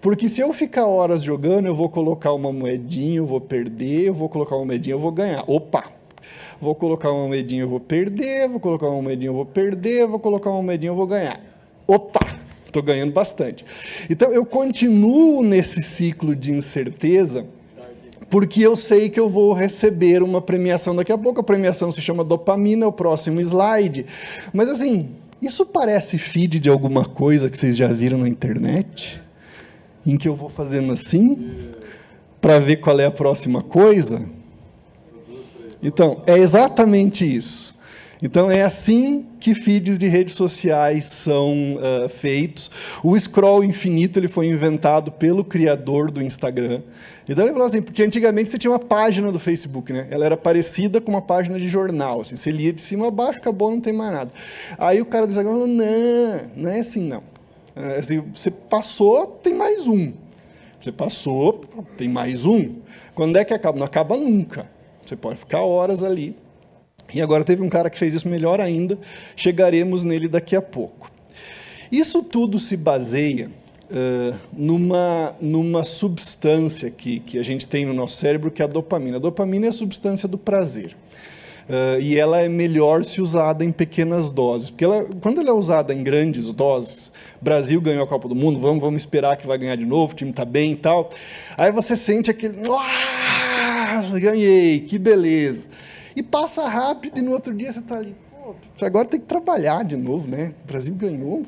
[0.00, 4.14] Porque se eu ficar horas jogando, eu vou colocar uma moedinha, eu vou perder, eu
[4.14, 5.44] vou colocar uma moedinha, eu vou ganhar.
[5.46, 5.84] Opa!
[6.60, 10.18] Vou colocar uma moedinha, eu vou perder, vou colocar uma moedinha, eu vou perder, vou
[10.18, 11.40] colocar uma moedinha, eu vou ganhar.
[11.86, 12.20] Opa!
[12.64, 13.64] Estou ganhando bastante.
[14.08, 17.44] Então eu continuo nesse ciclo de incerteza
[18.30, 21.40] porque eu sei que eu vou receber uma premiação daqui a pouco.
[21.40, 24.06] A premiação se chama dopamina, é o próximo slide.
[24.54, 25.10] Mas assim,
[25.42, 29.20] isso parece feed de alguma coisa que vocês já viram na internet?
[30.06, 31.72] Em que eu vou fazendo assim
[32.40, 34.22] para ver qual é a próxima coisa.
[35.82, 37.80] Então, é exatamente isso.
[38.22, 42.70] Então, é assim que feeds de redes sociais são uh, feitos.
[43.02, 46.82] O scroll infinito ele foi inventado pelo criador do Instagram.
[47.26, 50.08] Então ele falou assim, porque antigamente você tinha uma página do Facebook, né?
[50.10, 53.38] Ela era parecida com uma página de jornal, assim, você lia de cima a baixo,
[53.38, 54.32] acabou, não tem mais nada.
[54.76, 57.22] Aí o cara do Instagram falou, não, não é assim não.
[57.82, 60.12] É, assim, você passou, tem mais um.
[60.80, 61.62] Você passou,
[61.96, 62.76] tem mais um.
[63.14, 63.78] Quando é que acaba?
[63.78, 64.70] Não acaba nunca.
[65.04, 66.34] Você pode ficar horas ali.
[67.12, 68.98] E agora teve um cara que fez isso melhor ainda,
[69.34, 71.10] chegaremos nele daqui a pouco.
[71.90, 73.50] Isso tudo se baseia
[73.90, 78.68] uh, numa, numa substância que, que a gente tem no nosso cérebro, que é a
[78.68, 79.16] dopamina.
[79.16, 80.96] A dopamina é a substância do prazer.
[81.70, 84.70] Uh, e ela é melhor se usada em pequenas doses.
[84.70, 88.58] Porque ela, quando ela é usada em grandes doses, Brasil ganhou a Copa do Mundo,
[88.58, 91.10] vamos, vamos esperar que vai ganhar de novo, o time está bem e tal.
[91.56, 92.56] Aí você sente aquele.
[94.20, 95.68] Ganhei, que beleza.
[96.16, 98.16] E passa rápido e no outro dia você está ali.
[98.82, 100.52] Agora tem que trabalhar de novo, né?
[100.64, 101.46] O Brasil ganhou,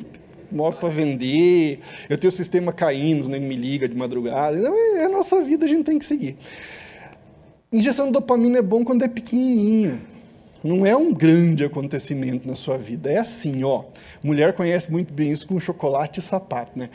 [0.53, 4.57] móvel para vender, eu tenho o sistema caindo, nem me liga de madrugada.
[4.57, 6.37] Então, é a nossa vida, a gente tem que seguir.
[7.73, 10.12] Injeção de dopamina é bom quando é pequenininho.
[10.63, 13.11] Não é um grande acontecimento na sua vida.
[13.11, 13.85] É assim, ó.
[14.23, 16.89] Mulher conhece muito bem isso com chocolate e sapato, né?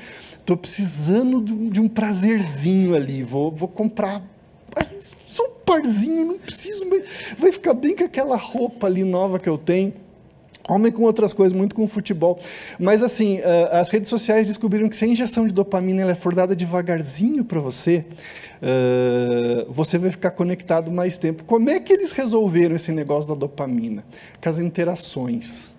[0.45, 3.23] Tô precisando de um prazerzinho ali.
[3.23, 4.21] Vou, vou comprar
[5.27, 7.05] só um parzinho, não preciso, mas
[7.37, 9.93] vai ficar bem com aquela roupa ali nova que eu tenho.
[10.69, 12.37] Homem com outras coisas, muito com futebol.
[12.77, 13.39] Mas, assim,
[13.71, 17.45] as redes sociais descobriram que se a injeção de dopamina ela é for dada devagarzinho
[17.45, 18.05] para você,
[19.69, 21.43] você vai ficar conectado mais tempo.
[21.43, 24.03] Como é que eles resolveram esse negócio da dopamina?
[24.41, 25.75] Com as interações,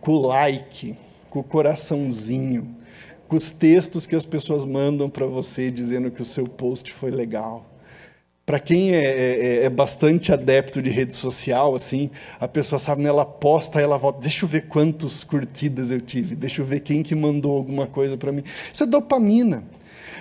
[0.00, 0.96] com o like,
[1.30, 2.76] com o coraçãozinho,
[3.26, 7.10] com os textos que as pessoas mandam para você dizendo que o seu post foi
[7.10, 7.74] legal
[8.46, 13.08] para quem é, é, é, bastante adepto de rede social, assim, a pessoa sabe, né,
[13.08, 17.02] ela posta, ela volta, deixa eu ver quantas curtidas eu tive, deixa eu ver quem
[17.02, 18.42] que mandou alguma coisa para mim.
[18.72, 19.64] Isso é dopamina.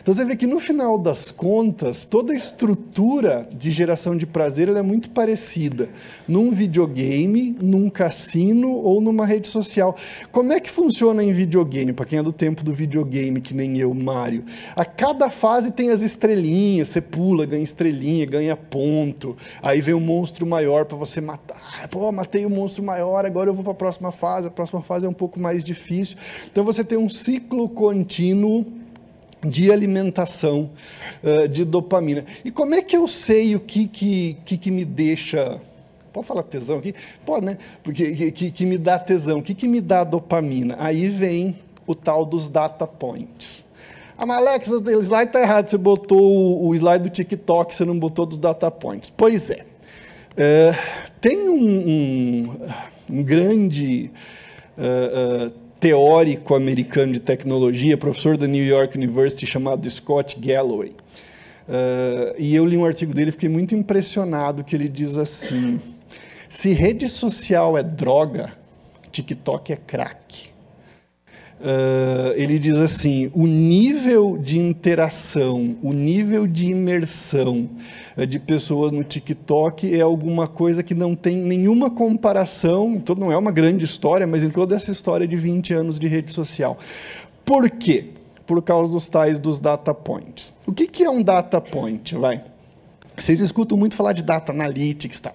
[0.04, 4.68] Então você vê que no final das contas, toda a estrutura de geração de prazer
[4.68, 5.88] é muito parecida
[6.28, 9.96] num videogame, num cassino ou numa rede social.
[10.30, 11.94] Como é que funciona em videogame?
[11.94, 14.44] Para quem é do tempo do videogame, que nem eu, Mário.
[14.76, 19.38] A cada fase tem as estrelinhas, você pula, ganha estrelinha, ganha ponto.
[19.62, 21.88] Aí vem um monstro maior para você matar.
[21.90, 24.50] Pô, matei o um monstro maior, agora eu vou para a próxima fase.
[24.50, 26.18] A próxima fase é um pouco mais difícil.
[26.52, 28.83] Então você tem um ciclo contínuo
[29.44, 30.70] de alimentação
[31.24, 32.24] uh, de dopamina.
[32.44, 35.60] E como é que eu sei o que, que, que, que me deixa.
[36.12, 36.94] Pode falar tesão aqui?
[37.26, 37.58] Pode, né?
[37.82, 39.40] Porque que, que me dá tesão.
[39.40, 40.76] O que, que me dá dopamina?
[40.80, 43.66] Aí vem o tal dos data points.
[44.18, 45.70] Ah, mas Alex, o slide está errado.
[45.70, 49.10] Você botou o, slide do TikTok, você não botou dos data points.
[49.10, 49.66] Pois é.
[50.34, 50.76] Uh,
[51.20, 52.60] tem um, um,
[53.10, 54.12] um grande.
[54.78, 60.92] Uh, teórico americano de tecnologia, professor da New York University, chamado Scott Galloway.
[61.68, 65.82] Uh, e eu li um artigo dele e fiquei muito impressionado que ele diz assim:
[66.48, 68.54] se rede social é droga,
[69.12, 70.53] TikTok é crack.
[71.64, 77.70] Uh, ele diz assim: o nível de interação, o nível de imersão
[78.18, 83.32] uh, de pessoas no TikTok é alguma coisa que não tem nenhuma comparação, então não
[83.32, 86.78] é uma grande história, mas em toda essa história de 20 anos de rede social.
[87.46, 88.08] Por quê?
[88.46, 90.52] Por causa dos tais dos data points.
[90.68, 92.14] O que, que é um data point?
[92.16, 92.44] Vai.
[93.16, 95.32] Vocês escutam muito falar de data analytics, tá?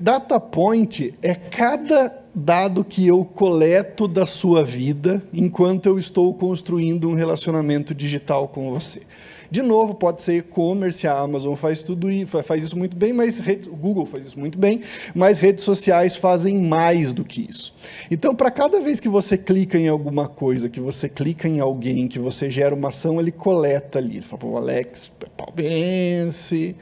[0.00, 7.08] Data point é cada dado que eu coleto da sua vida enquanto eu estou construindo
[7.08, 9.02] um relacionamento digital com você.
[9.50, 13.40] De novo, pode ser e-commerce, a Amazon faz tudo e faz isso muito bem, mas
[13.66, 14.82] o Google faz isso muito bem,
[15.14, 17.74] mas redes sociais fazem mais do que isso.
[18.10, 22.08] Então, para cada vez que você clica em alguma coisa, que você clica em alguém,
[22.08, 24.16] que você gera uma ação, ele coleta ali.
[24.16, 26.76] Ele fala, o Alex é palmeirense,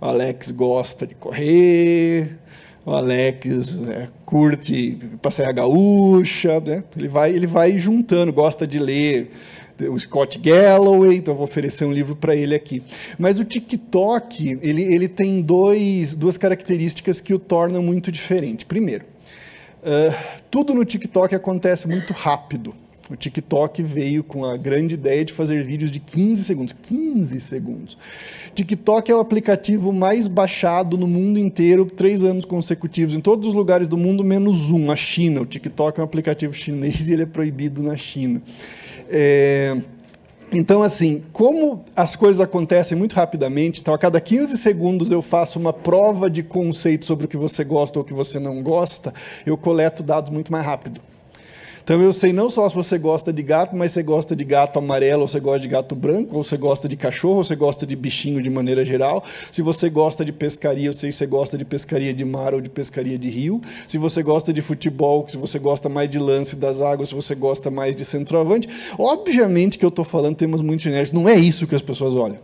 [0.00, 2.38] o Alex gosta de correr,
[2.88, 6.82] o Alex é, curte passear gaúcha, né?
[6.96, 9.30] ele, vai, ele vai juntando, gosta de ler
[9.90, 12.82] o Scott Galloway, então vou oferecer um livro para ele aqui.
[13.18, 18.64] Mas o TikTok, ele, ele tem dois, duas características que o tornam muito diferente.
[18.64, 19.04] Primeiro,
[19.82, 20.14] uh,
[20.50, 22.74] tudo no TikTok acontece muito rápido.
[23.10, 26.72] O TikTok veio com a grande ideia de fazer vídeos de 15 segundos.
[26.74, 27.96] 15 segundos.
[28.54, 33.54] TikTok é o aplicativo mais baixado no mundo inteiro, três anos consecutivos, em todos os
[33.54, 35.40] lugares do mundo, menos um, a China.
[35.40, 38.42] O TikTok é um aplicativo chinês e ele é proibido na China.
[39.08, 39.76] É...
[40.50, 45.58] Então, assim, como as coisas acontecem muito rapidamente, então a cada 15 segundos eu faço
[45.58, 49.12] uma prova de conceito sobre o que você gosta ou o que você não gosta,
[49.44, 51.02] eu coleto dados muito mais rápido.
[51.88, 54.78] Então eu sei não só se você gosta de gato, mas você gosta de gato
[54.78, 57.86] amarelo, ou você gosta de gato branco, ou você gosta de cachorro, ou você gosta
[57.86, 59.24] de bichinho de maneira geral.
[59.50, 62.60] Se você gosta de pescaria, eu sei se você gosta de pescaria de mar ou
[62.60, 63.62] de pescaria de rio.
[63.86, 67.34] Se você gosta de futebol, se você gosta mais de lance das águas, se você
[67.34, 68.68] gosta mais de centroavante.
[68.98, 72.36] Obviamente que eu estou falando temas muito genéricos, não é isso que as pessoas olham.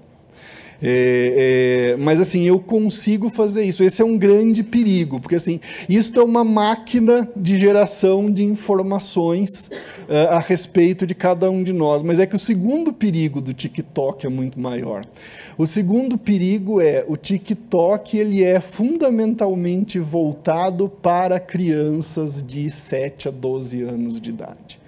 [0.86, 3.82] É, é, mas assim, eu consigo fazer isso.
[3.82, 9.70] Esse é um grande perigo, porque assim, isso é uma máquina de geração de informações
[10.06, 12.02] uh, a respeito de cada um de nós.
[12.02, 15.06] Mas é que o segundo perigo do TikTok é muito maior.
[15.56, 23.30] O segundo perigo é o TikTok ele é fundamentalmente voltado para crianças de 7 a
[23.30, 24.78] 12 anos de idade.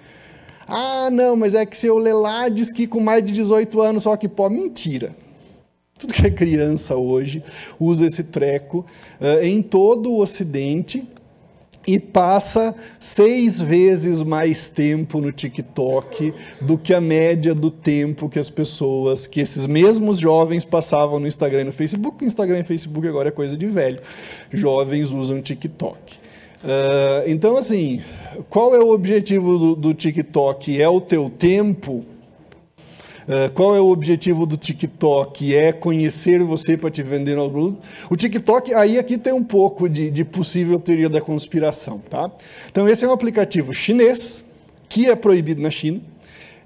[0.67, 3.81] Ah, não, mas é que se eu ler lá diz que com mais de 18
[3.81, 4.53] anos só que pode.
[4.53, 5.26] Mentira.
[5.97, 7.43] Tudo que é criança hoje
[7.79, 8.85] usa esse treco
[9.19, 11.03] uh, em todo o Ocidente
[11.87, 18.37] e passa seis vezes mais tempo no TikTok do que a média do tempo que
[18.37, 22.25] as pessoas, que esses mesmos jovens passavam no Instagram e no Facebook.
[22.25, 24.01] Instagram e Facebook agora é coisa de velho.
[24.51, 26.15] Jovens usam TikTok.
[26.61, 28.01] Uh, então, assim,
[28.49, 30.81] qual é o objetivo do, do TikTok?
[30.81, 32.03] É o teu tempo?
[33.27, 35.53] Uh, qual é o objetivo do TikTok?
[35.53, 37.81] É conhecer você para te vender no grupo?
[38.09, 42.31] O TikTok, aí aqui tem um pouco de, de possível teoria da conspiração, tá?
[42.71, 44.51] Então, esse é um aplicativo chinês,
[44.87, 45.99] que é proibido na China,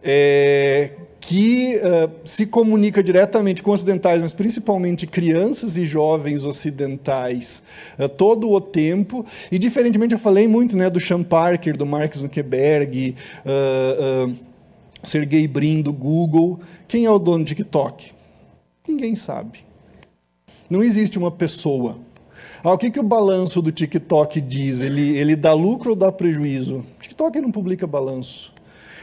[0.04, 0.92] é,
[1.22, 7.64] que uh, se comunica diretamente com ocidentais, mas principalmente crianças e jovens ocidentais,
[7.98, 9.24] uh, todo o tempo.
[9.52, 14.51] E, diferentemente, eu falei muito né, do Sean Parker, do Mark Zuckerberg, uh,
[15.04, 16.60] Sergey Brin, do Google.
[16.88, 18.12] Quem é o dono do TikTok?
[18.88, 19.60] Ninguém sabe.
[20.70, 21.98] Não existe uma pessoa.
[22.64, 24.82] Ah, o que, que o balanço do TikTok diz?
[24.82, 26.86] Ele, ele dá lucro ou dá prejuízo?
[27.00, 28.54] TikTok não publica balanço.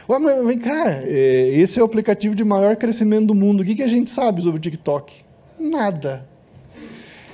[0.09, 3.61] Ué, mas vem cá, é, esse é o aplicativo de maior crescimento do mundo.
[3.61, 5.13] O que, que a gente sabe sobre o TikTok?
[5.59, 6.28] Nada.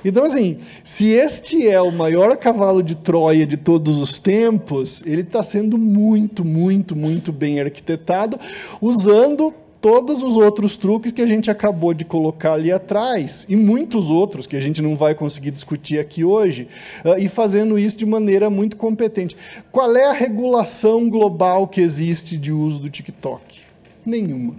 [0.06, 5.22] Então, assim, se este é o maior cavalo de Troia de todos os tempos, ele
[5.22, 8.38] está sendo muito, muito, muito bem arquitetado,
[8.80, 14.08] usando todos os outros truques que a gente acabou de colocar ali atrás, e muitos
[14.08, 16.68] outros que a gente não vai conseguir discutir aqui hoje,
[17.04, 19.36] uh, e fazendo isso de maneira muito competente.
[19.72, 23.58] Qual é a regulação global que existe de uso do TikTok?
[24.04, 24.54] Nenhuma.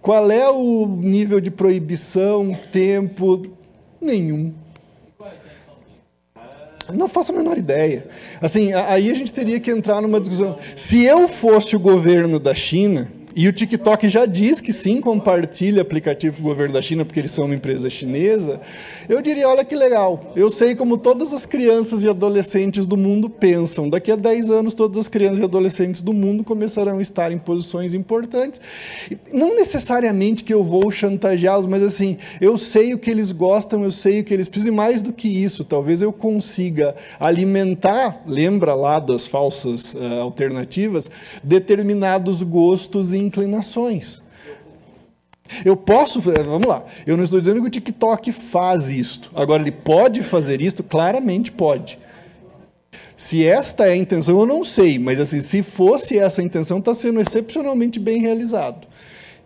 [0.00, 3.55] Qual é o nível de proibição, tempo?
[4.06, 4.54] Nenhum.
[6.94, 8.06] Não faço a menor ideia.
[8.40, 10.56] Assim, aí a gente teria que entrar numa discussão.
[10.76, 15.82] Se eu fosse o governo da China, e o TikTok já diz que sim, compartilha
[15.82, 18.58] aplicativo com o governo da China, porque eles são uma empresa chinesa.
[19.06, 23.28] Eu diria: olha que legal, eu sei como todas as crianças e adolescentes do mundo
[23.28, 23.90] pensam.
[23.90, 27.36] Daqui a 10 anos, todas as crianças e adolescentes do mundo começarão a estar em
[27.36, 28.58] posições importantes.
[29.30, 33.90] Não necessariamente que eu vou chantageá-los, mas assim, eu sei o que eles gostam, eu
[33.90, 38.74] sei o que eles precisam, e mais do que isso, talvez eu consiga alimentar, lembra
[38.74, 41.10] lá das falsas uh, alternativas,
[41.44, 44.22] determinados gostos e inclinações.
[45.64, 49.30] Eu posso, vamos lá, eu não estou dizendo que o TikTok faz isto.
[49.34, 50.82] Agora, ele pode fazer isto?
[50.82, 51.98] Claramente pode.
[53.16, 56.78] Se esta é a intenção, eu não sei, mas assim, se fosse essa a intenção,
[56.78, 58.86] está sendo excepcionalmente bem realizado.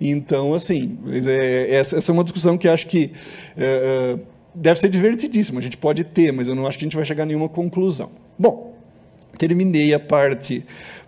[0.00, 3.12] Então, assim, é, essa é uma discussão que acho que
[3.56, 4.16] é,
[4.54, 5.60] deve ser divertidíssima.
[5.60, 7.48] A gente pode ter, mas eu não acho que a gente vai chegar a nenhuma
[7.48, 8.10] conclusão.
[8.38, 8.74] Bom,
[9.36, 10.64] terminei a parte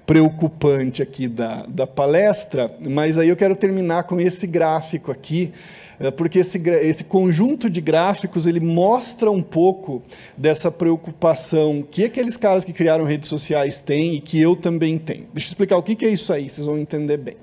[0.06, 5.52] preocupante aqui da, da palestra, mas aí eu quero terminar com esse gráfico aqui,
[6.00, 10.02] eh, porque esse, esse conjunto de gráficos ele mostra um pouco
[10.36, 15.26] dessa preocupação que aqueles caras que criaram redes sociais têm e que eu também tenho.
[15.32, 17.36] Deixa eu explicar o que é isso aí, vocês vão entender bem.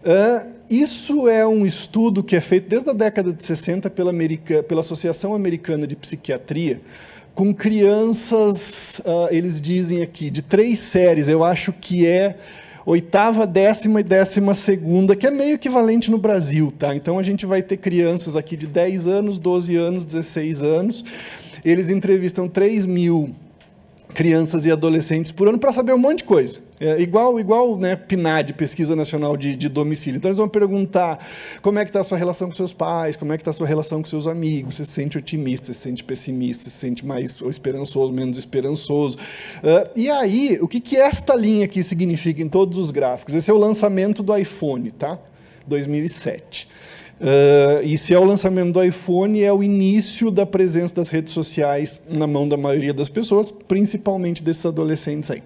[0.00, 4.62] Uh, isso é um estudo que é feito desde a década de 60 pela, America,
[4.62, 6.80] pela Associação Americana de Psiquiatria,
[7.34, 12.36] com crianças, uh, eles dizem aqui, de três séries, eu acho que é
[12.84, 16.94] oitava, décima e décima segunda, que é meio equivalente no Brasil, tá?
[16.94, 21.04] Então a gente vai ter crianças aqui de 10 anos, 12 anos, 16 anos.
[21.64, 23.30] Eles entrevistam 3 mil
[24.14, 26.60] crianças e adolescentes por ano para saber um monte de coisa.
[26.80, 30.18] É igual, igual né, PNAD, Pesquisa Nacional de, de, Domicílio.
[30.18, 31.18] Então, eles vão perguntar
[31.60, 33.54] como é que está a sua relação com seus pais, como é que está a
[33.54, 36.76] sua relação com seus amigos, você se sente otimista, você se sente pessimista, você se
[36.76, 39.18] sente mais esperançoso, menos esperançoso.
[39.18, 43.34] Uh, e aí, o que, que esta linha aqui significa em todos os gráficos?
[43.34, 45.18] Esse é o lançamento do iPhone, tá?
[45.66, 46.69] 2007.
[47.20, 51.34] Uh, e se é o lançamento do iPhone, é o início da presença das redes
[51.34, 55.42] sociais na mão da maioria das pessoas, principalmente desses adolescentes aí.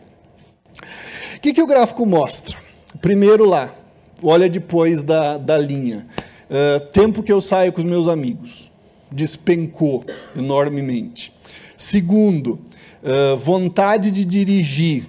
[1.37, 2.57] O que, que o gráfico mostra?
[3.01, 3.75] Primeiro lá,
[4.22, 6.07] olha depois da, da linha.
[6.49, 8.70] Uh, tempo que eu saio com os meus amigos.
[9.11, 10.05] Despencou
[10.37, 11.33] enormemente.
[11.77, 12.61] Segundo,
[13.03, 15.07] uh, vontade de dirigir.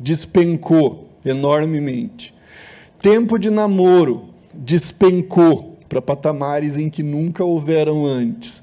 [0.00, 2.34] Despencou enormemente.
[3.00, 4.30] Tempo de namoro.
[4.52, 8.62] Despencou para patamares em que nunca houveram antes.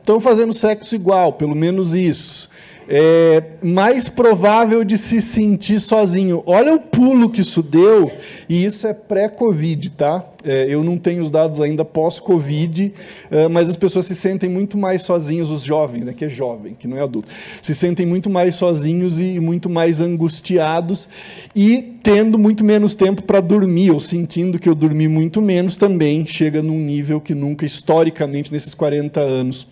[0.00, 2.52] Estão fazendo sexo igual, pelo menos isso
[2.88, 6.42] é mais provável de se sentir sozinho.
[6.46, 8.10] Olha o pulo que isso deu,
[8.48, 10.24] e isso é pré-Covid, tá?
[10.44, 12.92] É, eu não tenho os dados ainda pós-Covid,
[13.30, 16.76] é, mas as pessoas se sentem muito mais sozinhos, os jovens, né, que é jovem,
[16.78, 17.28] que não é adulto,
[17.60, 21.08] se sentem muito mais sozinhos e muito mais angustiados
[21.54, 26.26] e tendo muito menos tempo para dormir, ou sentindo que eu dormi muito menos também,
[26.26, 29.68] chega num nível que nunca, historicamente, nesses 40 anos,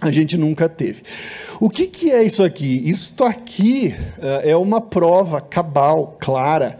[0.00, 1.02] a gente nunca teve.
[1.60, 2.82] O que, que é isso aqui?
[2.84, 6.78] Isto aqui uh, é uma prova cabal, clara,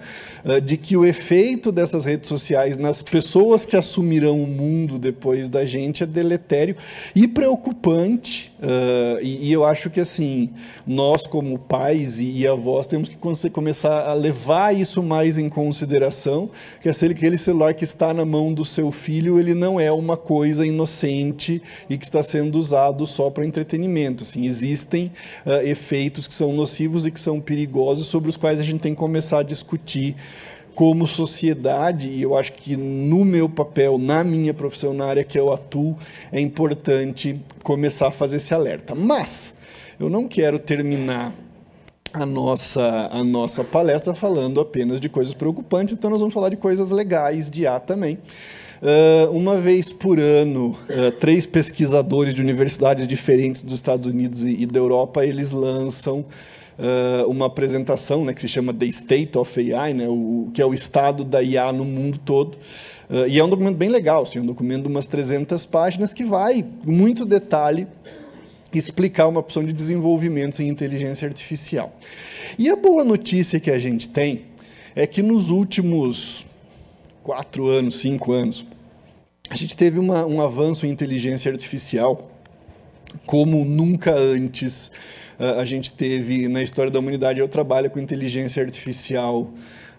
[0.62, 5.64] de que o efeito dessas redes sociais nas pessoas que assumirão o mundo depois da
[5.64, 6.76] gente é deletério
[7.14, 10.48] e preocupante Uh, e, e, eu acho que assim
[10.86, 13.16] nós como pais e, e, avós temos que
[13.50, 16.48] começar a levar isso mais em consideração
[16.80, 20.66] que aquele celular que está na mão do seu filho ele não é uma coisa
[20.66, 21.60] inocente
[21.90, 24.22] e que está sendo usado só para entretenimento.
[24.22, 25.12] Assim existem
[25.44, 28.94] uh, efeitos que são nocivos e que são perigosos sobre os quais a gente tem
[28.94, 30.16] que começar a discutir
[30.74, 35.38] como sociedade, e eu acho que no meu papel, na minha profissão, na área que
[35.38, 35.96] eu atuo,
[36.32, 38.94] é importante começar a fazer esse alerta.
[38.94, 39.58] Mas
[39.98, 41.32] eu não quero terminar
[42.12, 46.56] a nossa, a nossa palestra falando apenas de coisas preocupantes, então nós vamos falar de
[46.56, 48.18] coisas legais de A também.
[48.82, 54.62] Uh, uma vez por ano, uh, três pesquisadores de universidades diferentes dos Estados Unidos e,
[54.62, 56.24] e da Europa, eles lançam
[56.78, 60.66] uh, uma apresentação né, que se chama The State of AI, né, o, que é
[60.66, 62.56] o estado da IA no mundo todo.
[63.08, 66.24] Uh, e é um documento bem legal, assim, um documento de umas 300 páginas que
[66.24, 67.86] vai, com muito detalhe,
[68.72, 71.92] explicar uma opção de desenvolvimento em inteligência artificial.
[72.58, 74.46] E a boa notícia que a gente tem
[74.96, 76.46] é que nos últimos
[77.22, 78.66] quatro anos, cinco anos,
[79.48, 82.30] a gente teve uma, um avanço em inteligência artificial
[83.26, 84.92] como nunca antes
[85.38, 87.40] a gente teve na história da humanidade.
[87.40, 89.50] Eu trabalho com inteligência artificial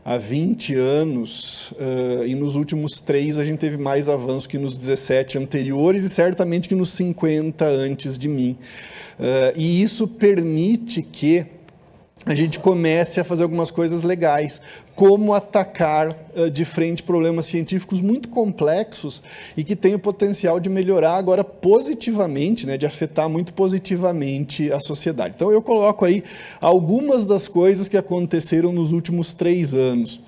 [0.06, 4.76] há 20 anos, uh, e nos últimos três a gente teve mais avanço que nos
[4.76, 8.56] 17 anteriores e certamente que nos 50 antes de mim.
[9.20, 11.48] Uh, e isso permite que
[12.26, 14.60] a gente comece a fazer algumas coisas legais,
[14.96, 19.22] como atacar uh, de frente problemas científicos muito complexos
[19.56, 24.80] e que têm o potencial de melhorar agora positivamente, né, de afetar muito positivamente a
[24.80, 25.36] sociedade.
[25.36, 26.24] Então eu coloco aí
[26.60, 30.20] algumas das coisas que aconteceram nos últimos três anos.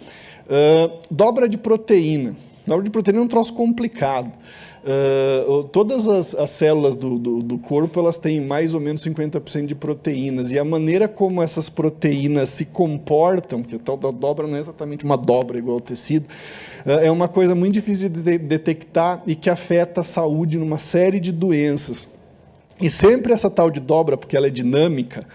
[0.46, 2.36] Uh, dobra de proteína.
[2.68, 4.32] Dobra de proteína é um troço complicado.
[4.84, 9.66] Uh, todas as, as células do, do, do, corpo elas têm mais ou menos 50%
[9.66, 14.48] de proteínas e a maneira como essas proteínas se comportam, porque a tal da dobra
[14.48, 16.26] não é exatamente uma dobra igual ao tecido,
[16.86, 20.78] uh, é uma coisa muito difícil de, de detectar e que afeta a saúde numa
[20.78, 22.18] série de doenças.
[22.80, 25.26] E sempre essa tal de dobra, porque ela é dinâmica,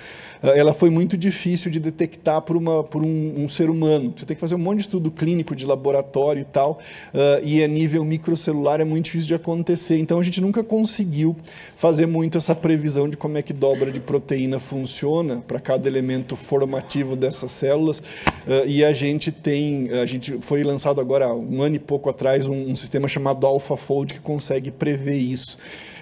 [0.43, 4.13] ela foi muito difícil de detectar por, uma, por um, um, ser humano.
[4.17, 6.81] Você tem que fazer um monte de estudo clínico de laboratório e tal,
[7.15, 9.99] uh, e a nível microcelular é muito difícil de acontecer.
[9.99, 11.37] Então a gente nunca conseguiu
[11.77, 16.35] fazer muito essa previsão de como é que dobra de proteína funciona para cada elemento
[16.35, 18.01] formativo dessas células.
[18.01, 22.47] Uh, e a gente tem, a gente foi lançado agora um ano e pouco atrás
[22.47, 25.59] um, um sistema chamado AlphaFold que consegue prever isso.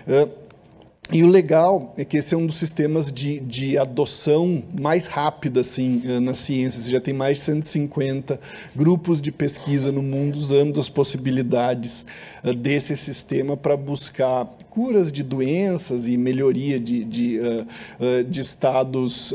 [0.08, 0.49] Uh,
[1.12, 5.60] e o legal é que esse é um dos sistemas de, de adoção mais rápida
[5.60, 6.80] assim, eh, na ciência.
[6.80, 8.40] Você já tem mais de 150
[8.76, 12.06] grupos de pesquisa no mundo usando as possibilidades
[12.44, 19.34] eh, desse sistema para buscar curas de doenças e melhoria de, de, uh, de estados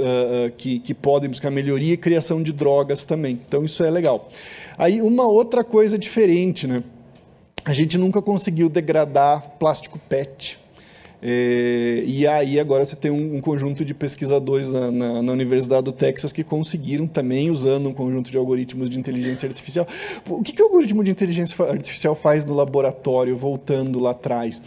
[0.57, 3.37] que, que podem buscar melhoria e criação de drogas também.
[3.45, 4.29] Então, isso é legal.
[4.77, 6.81] Aí, uma outra coisa diferente, né?
[7.65, 10.64] A gente nunca conseguiu degradar plástico PET
[11.27, 15.81] é, e aí agora você tem um, um conjunto de pesquisadores na, na, na, Universidade
[15.81, 19.87] do Texas que conseguiram também, usando um conjunto de algoritmos de inteligência artificial.
[20.29, 24.61] O que, que o algoritmo de inteligência artificial faz no laboratório, voltando lá atrás?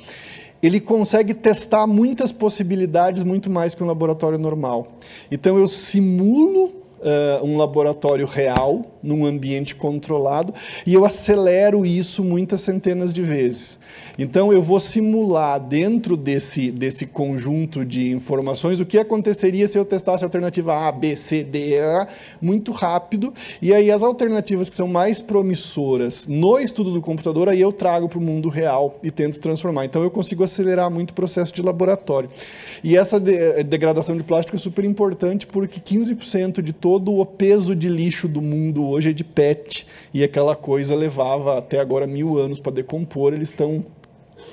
[0.60, 4.98] Ele consegue testar muitas possibilidades, muito mais que um laboratório normal.
[5.30, 10.52] Então eu simulo Uh, um laboratório real, num ambiente controlado,
[10.84, 13.78] e eu acelero isso muitas centenas de vezes.
[14.18, 19.84] Então, eu vou simular dentro desse, desse conjunto de informações o que aconteceria se eu
[19.84, 22.06] testasse a alternativa A, B, C, D, E,
[22.42, 27.60] muito rápido, e aí as alternativas que são mais promissoras no estudo do computador, aí
[27.60, 29.84] eu trago para o mundo real e tento transformar.
[29.84, 32.28] Então, eu consigo acelerar muito o processo de laboratório.
[32.82, 37.76] E essa de degradação de plástico é super importante porque 15% de todo o peso
[37.76, 42.36] de lixo do mundo hoje é de PET, e aquela coisa levava até agora mil
[42.36, 43.84] anos para decompor, eles estão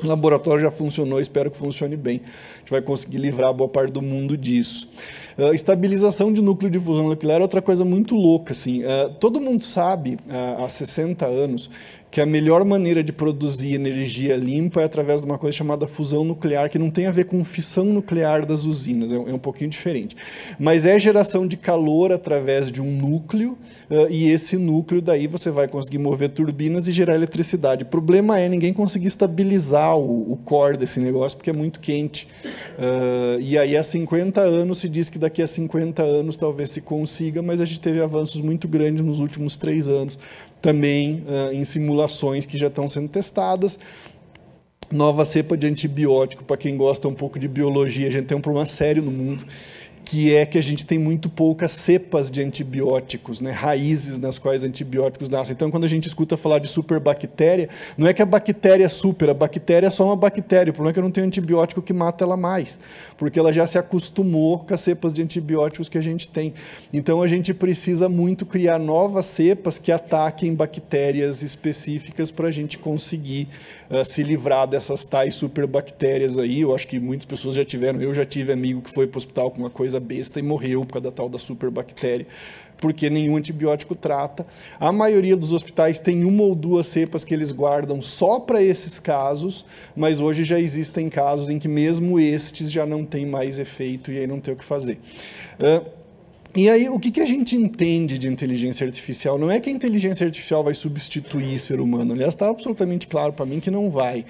[0.04, 2.22] o laboratório já funcionou, espero que funcione bem.
[2.24, 4.94] A gente vai conseguir livrar boa parte do mundo disso.
[5.38, 8.54] Uh, estabilização de núcleo de fusão nuclear é outra coisa muito louca.
[8.54, 8.84] Assim.
[8.84, 11.70] Uh, todo mundo sabe, uh, há 60 anos,
[12.10, 16.24] que a melhor maneira de produzir energia limpa é através de uma coisa chamada fusão
[16.24, 19.70] nuclear, que não tem a ver com fissão nuclear das usinas, é um, é pouquinho
[19.70, 20.16] diferente.
[20.58, 23.58] Mas é geração de calor através de um núcleo,
[23.90, 27.84] uh, e esse núcleo daí você vai conseguir mover turbinas e gerar eletricidade.
[27.84, 32.28] O problema é ninguém conseguir estabilizar o, o core desse negócio, porque é muito quente.
[32.78, 36.82] Uh, e aí há 50 anos se diz que daqui a 50 anos talvez se
[36.82, 40.18] consiga, mas a gente teve avanços muito grandes nos últimos três anos
[40.66, 43.78] também uh, em simulações que já estão sendo testadas.
[44.92, 48.42] nova cepa de antibiótico, para quem gosta um pouco de biologia, a gente tem um
[48.42, 49.46] problema sério no mundo
[50.06, 54.64] que é que a gente tem muito poucas cepas de antibióticos, né, raízes nas quais
[54.64, 55.54] antibióticos nascem.
[55.54, 59.30] Então, quando a gente escuta falar de superbactéria, não é que a bactéria é super,
[59.30, 60.70] a bactéria é só uma bactéria.
[60.70, 62.80] O problema é que eu não tenho antibiótico que mata ela mais,
[63.18, 66.54] porque ela já se acostumou com as cepas de antibióticos que a gente tem.
[66.94, 72.78] Então, a gente precisa muito criar novas cepas que ataquem bactérias específicas para a gente
[72.78, 73.48] conseguir
[73.90, 76.62] uh, se livrar dessas tais superbactérias aí.
[76.62, 79.20] Eu acho que muitas pessoas já tiveram, eu já tive amigo que foi para o
[79.20, 82.26] hospital com uma coisa coisa besta e morreu por causa da tal da superbactéria,
[82.78, 84.46] porque nenhum antibiótico trata.
[84.80, 89.00] A maioria dos hospitais tem uma ou duas cepas que eles guardam só para esses
[89.00, 89.66] casos,
[89.96, 94.18] mas hoje já existem casos em que mesmo estes já não têm mais efeito e
[94.18, 94.98] aí não tem o que fazer.
[95.60, 95.86] Uh,
[96.56, 99.38] e aí, o que, que a gente entende de inteligência artificial?
[99.38, 102.14] Não é que a inteligência artificial vai substituir ser humano.
[102.14, 104.26] Aliás, está absolutamente claro para mim que não vai.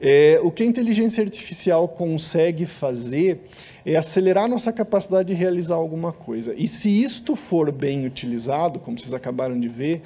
[0.00, 3.40] É, o que a inteligência artificial consegue fazer
[3.84, 6.54] é acelerar nossa capacidade de realizar alguma coisa.
[6.56, 10.02] E se isto for bem utilizado, como vocês acabaram de ver,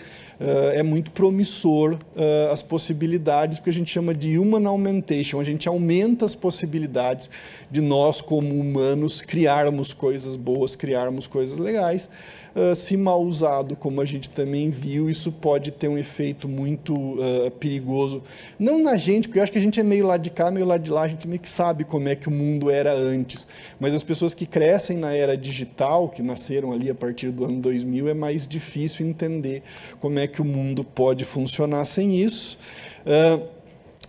[0.75, 5.69] é muito promissor uh, as possibilidades, porque a gente chama de human augmentation, a gente
[5.69, 7.29] aumenta as possibilidades
[7.71, 12.09] de nós, como humanos, criarmos coisas boas, criarmos coisas legais.
[12.55, 16.95] Uh, se mal usado, como a gente também viu, isso pode ter um efeito muito
[16.95, 18.23] uh, perigoso.
[18.59, 20.67] Não na gente, porque eu acho que a gente é meio lá de cá, meio
[20.67, 23.47] lá de lá, a gente meio que sabe como é que o mundo era antes.
[23.79, 27.61] Mas as pessoas que crescem na era digital, que nasceram ali a partir do ano
[27.61, 29.63] 2000, é mais difícil entender
[30.01, 32.59] como é que o mundo pode funcionar sem isso.
[33.07, 33.61] Uh,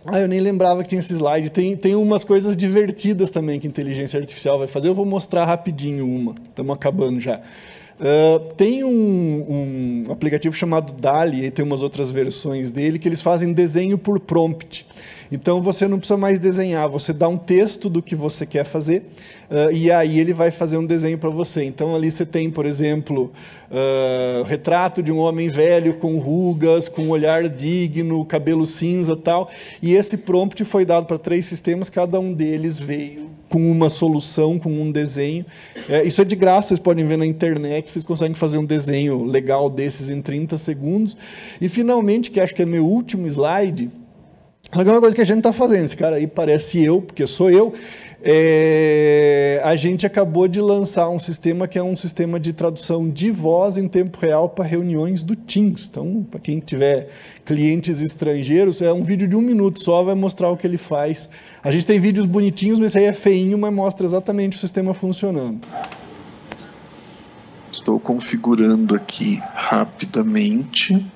[0.04, 1.50] ah, eu nem lembrava que tinha esse slide.
[1.50, 4.88] Tem, tem umas coisas divertidas também que inteligência artificial vai fazer.
[4.88, 6.34] Eu vou mostrar rapidinho uma.
[6.48, 7.40] Estamos acabando já.
[8.00, 8.90] Uh, tem um,
[10.08, 14.18] um, aplicativo chamado Dali, e tem umas outras versões dele, que eles fazem desenho por
[14.18, 14.86] prompt.
[15.30, 18.98] Então você não precisa mais desenhar, você dá um texto do que você quer fazer,
[19.50, 21.64] uh, e aí ele vai fazer um desenho para você.
[21.64, 23.32] Então ali você tem, por exemplo,
[23.70, 29.50] uh, retrato de um homem velho com rugas, com um olhar digno, cabelo cinza tal.
[29.80, 34.58] E esse prompt foi dado para três sistemas, cada um deles veio com uma solução,
[34.58, 35.44] com um desenho.
[35.86, 39.24] É, isso é de graça, vocês podem ver na internet, vocês conseguem fazer um desenho
[39.26, 41.14] legal desses em 30 segundos.
[41.60, 43.90] E finalmente, que acho que é meu último slide,
[44.74, 47.74] uma coisa que a gente está fazendo, esse cara aí parece eu, porque sou eu,
[48.24, 53.30] é, a gente acabou de lançar um sistema que é um sistema de tradução de
[53.30, 55.88] voz em tempo real para reuniões do Teams.
[55.90, 57.10] Então, para quem tiver
[57.44, 61.28] clientes estrangeiros, é um vídeo de um minuto só, vai mostrar o que ele faz.
[61.64, 64.92] A gente tem vídeos bonitinhos, mas esse aí é feinho, mas mostra exatamente o sistema
[64.92, 65.60] funcionando.
[67.70, 71.06] Estou configurando aqui rapidamente.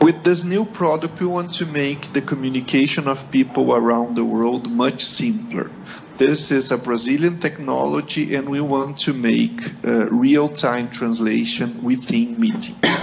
[0.00, 4.68] With this new product, we want to make the communication of people around the world
[4.68, 5.70] much simpler.
[6.18, 12.93] This is a Brazilian technology, and we want to make uh, real-time translation within meetings.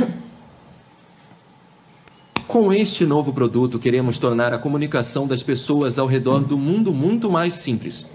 [2.62, 7.28] Com este novo produto, queremos tornar a comunicação das pessoas ao redor do mundo muito
[7.28, 8.05] mais simples.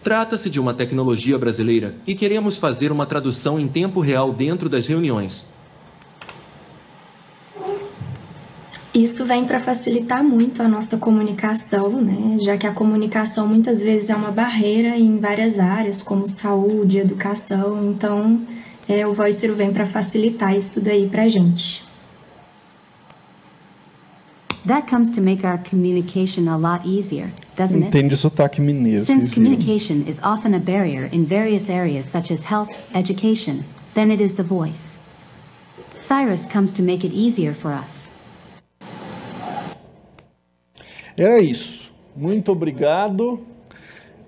[0.00, 4.86] Trata-se de uma tecnologia brasileira e queremos fazer uma tradução em tempo real dentro das
[4.86, 5.46] reuniões.
[8.94, 12.38] Isso vem para facilitar muito a nossa comunicação, né?
[12.38, 17.90] já que a comunicação muitas vezes é uma barreira em várias áreas, como saúde, educação.
[17.90, 18.40] Então,
[18.88, 21.83] é, o Voice vem para facilitar isso daí para a gente.
[24.66, 27.86] That comes to make our communication a lot easier, doesn't it?
[27.92, 29.04] Entende sotaque mineiro.
[29.04, 34.22] Since communication is often a barrier in various areas such as health, education, then it
[34.22, 35.02] is the voice.
[35.92, 38.14] Cyrus comes to make it easier for us.
[41.16, 41.92] Era isso.
[42.16, 43.40] Muito obrigado.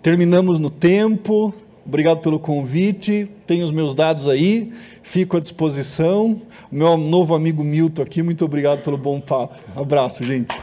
[0.03, 1.55] Terminamos no tempo.
[1.85, 3.29] Obrigado pelo convite.
[3.47, 4.73] Tenho os meus dados aí.
[5.03, 6.43] Fico à disposição.
[6.71, 9.55] O meu novo amigo Milton aqui, muito obrigado pelo bom papo.
[9.75, 10.57] Abraço, gente.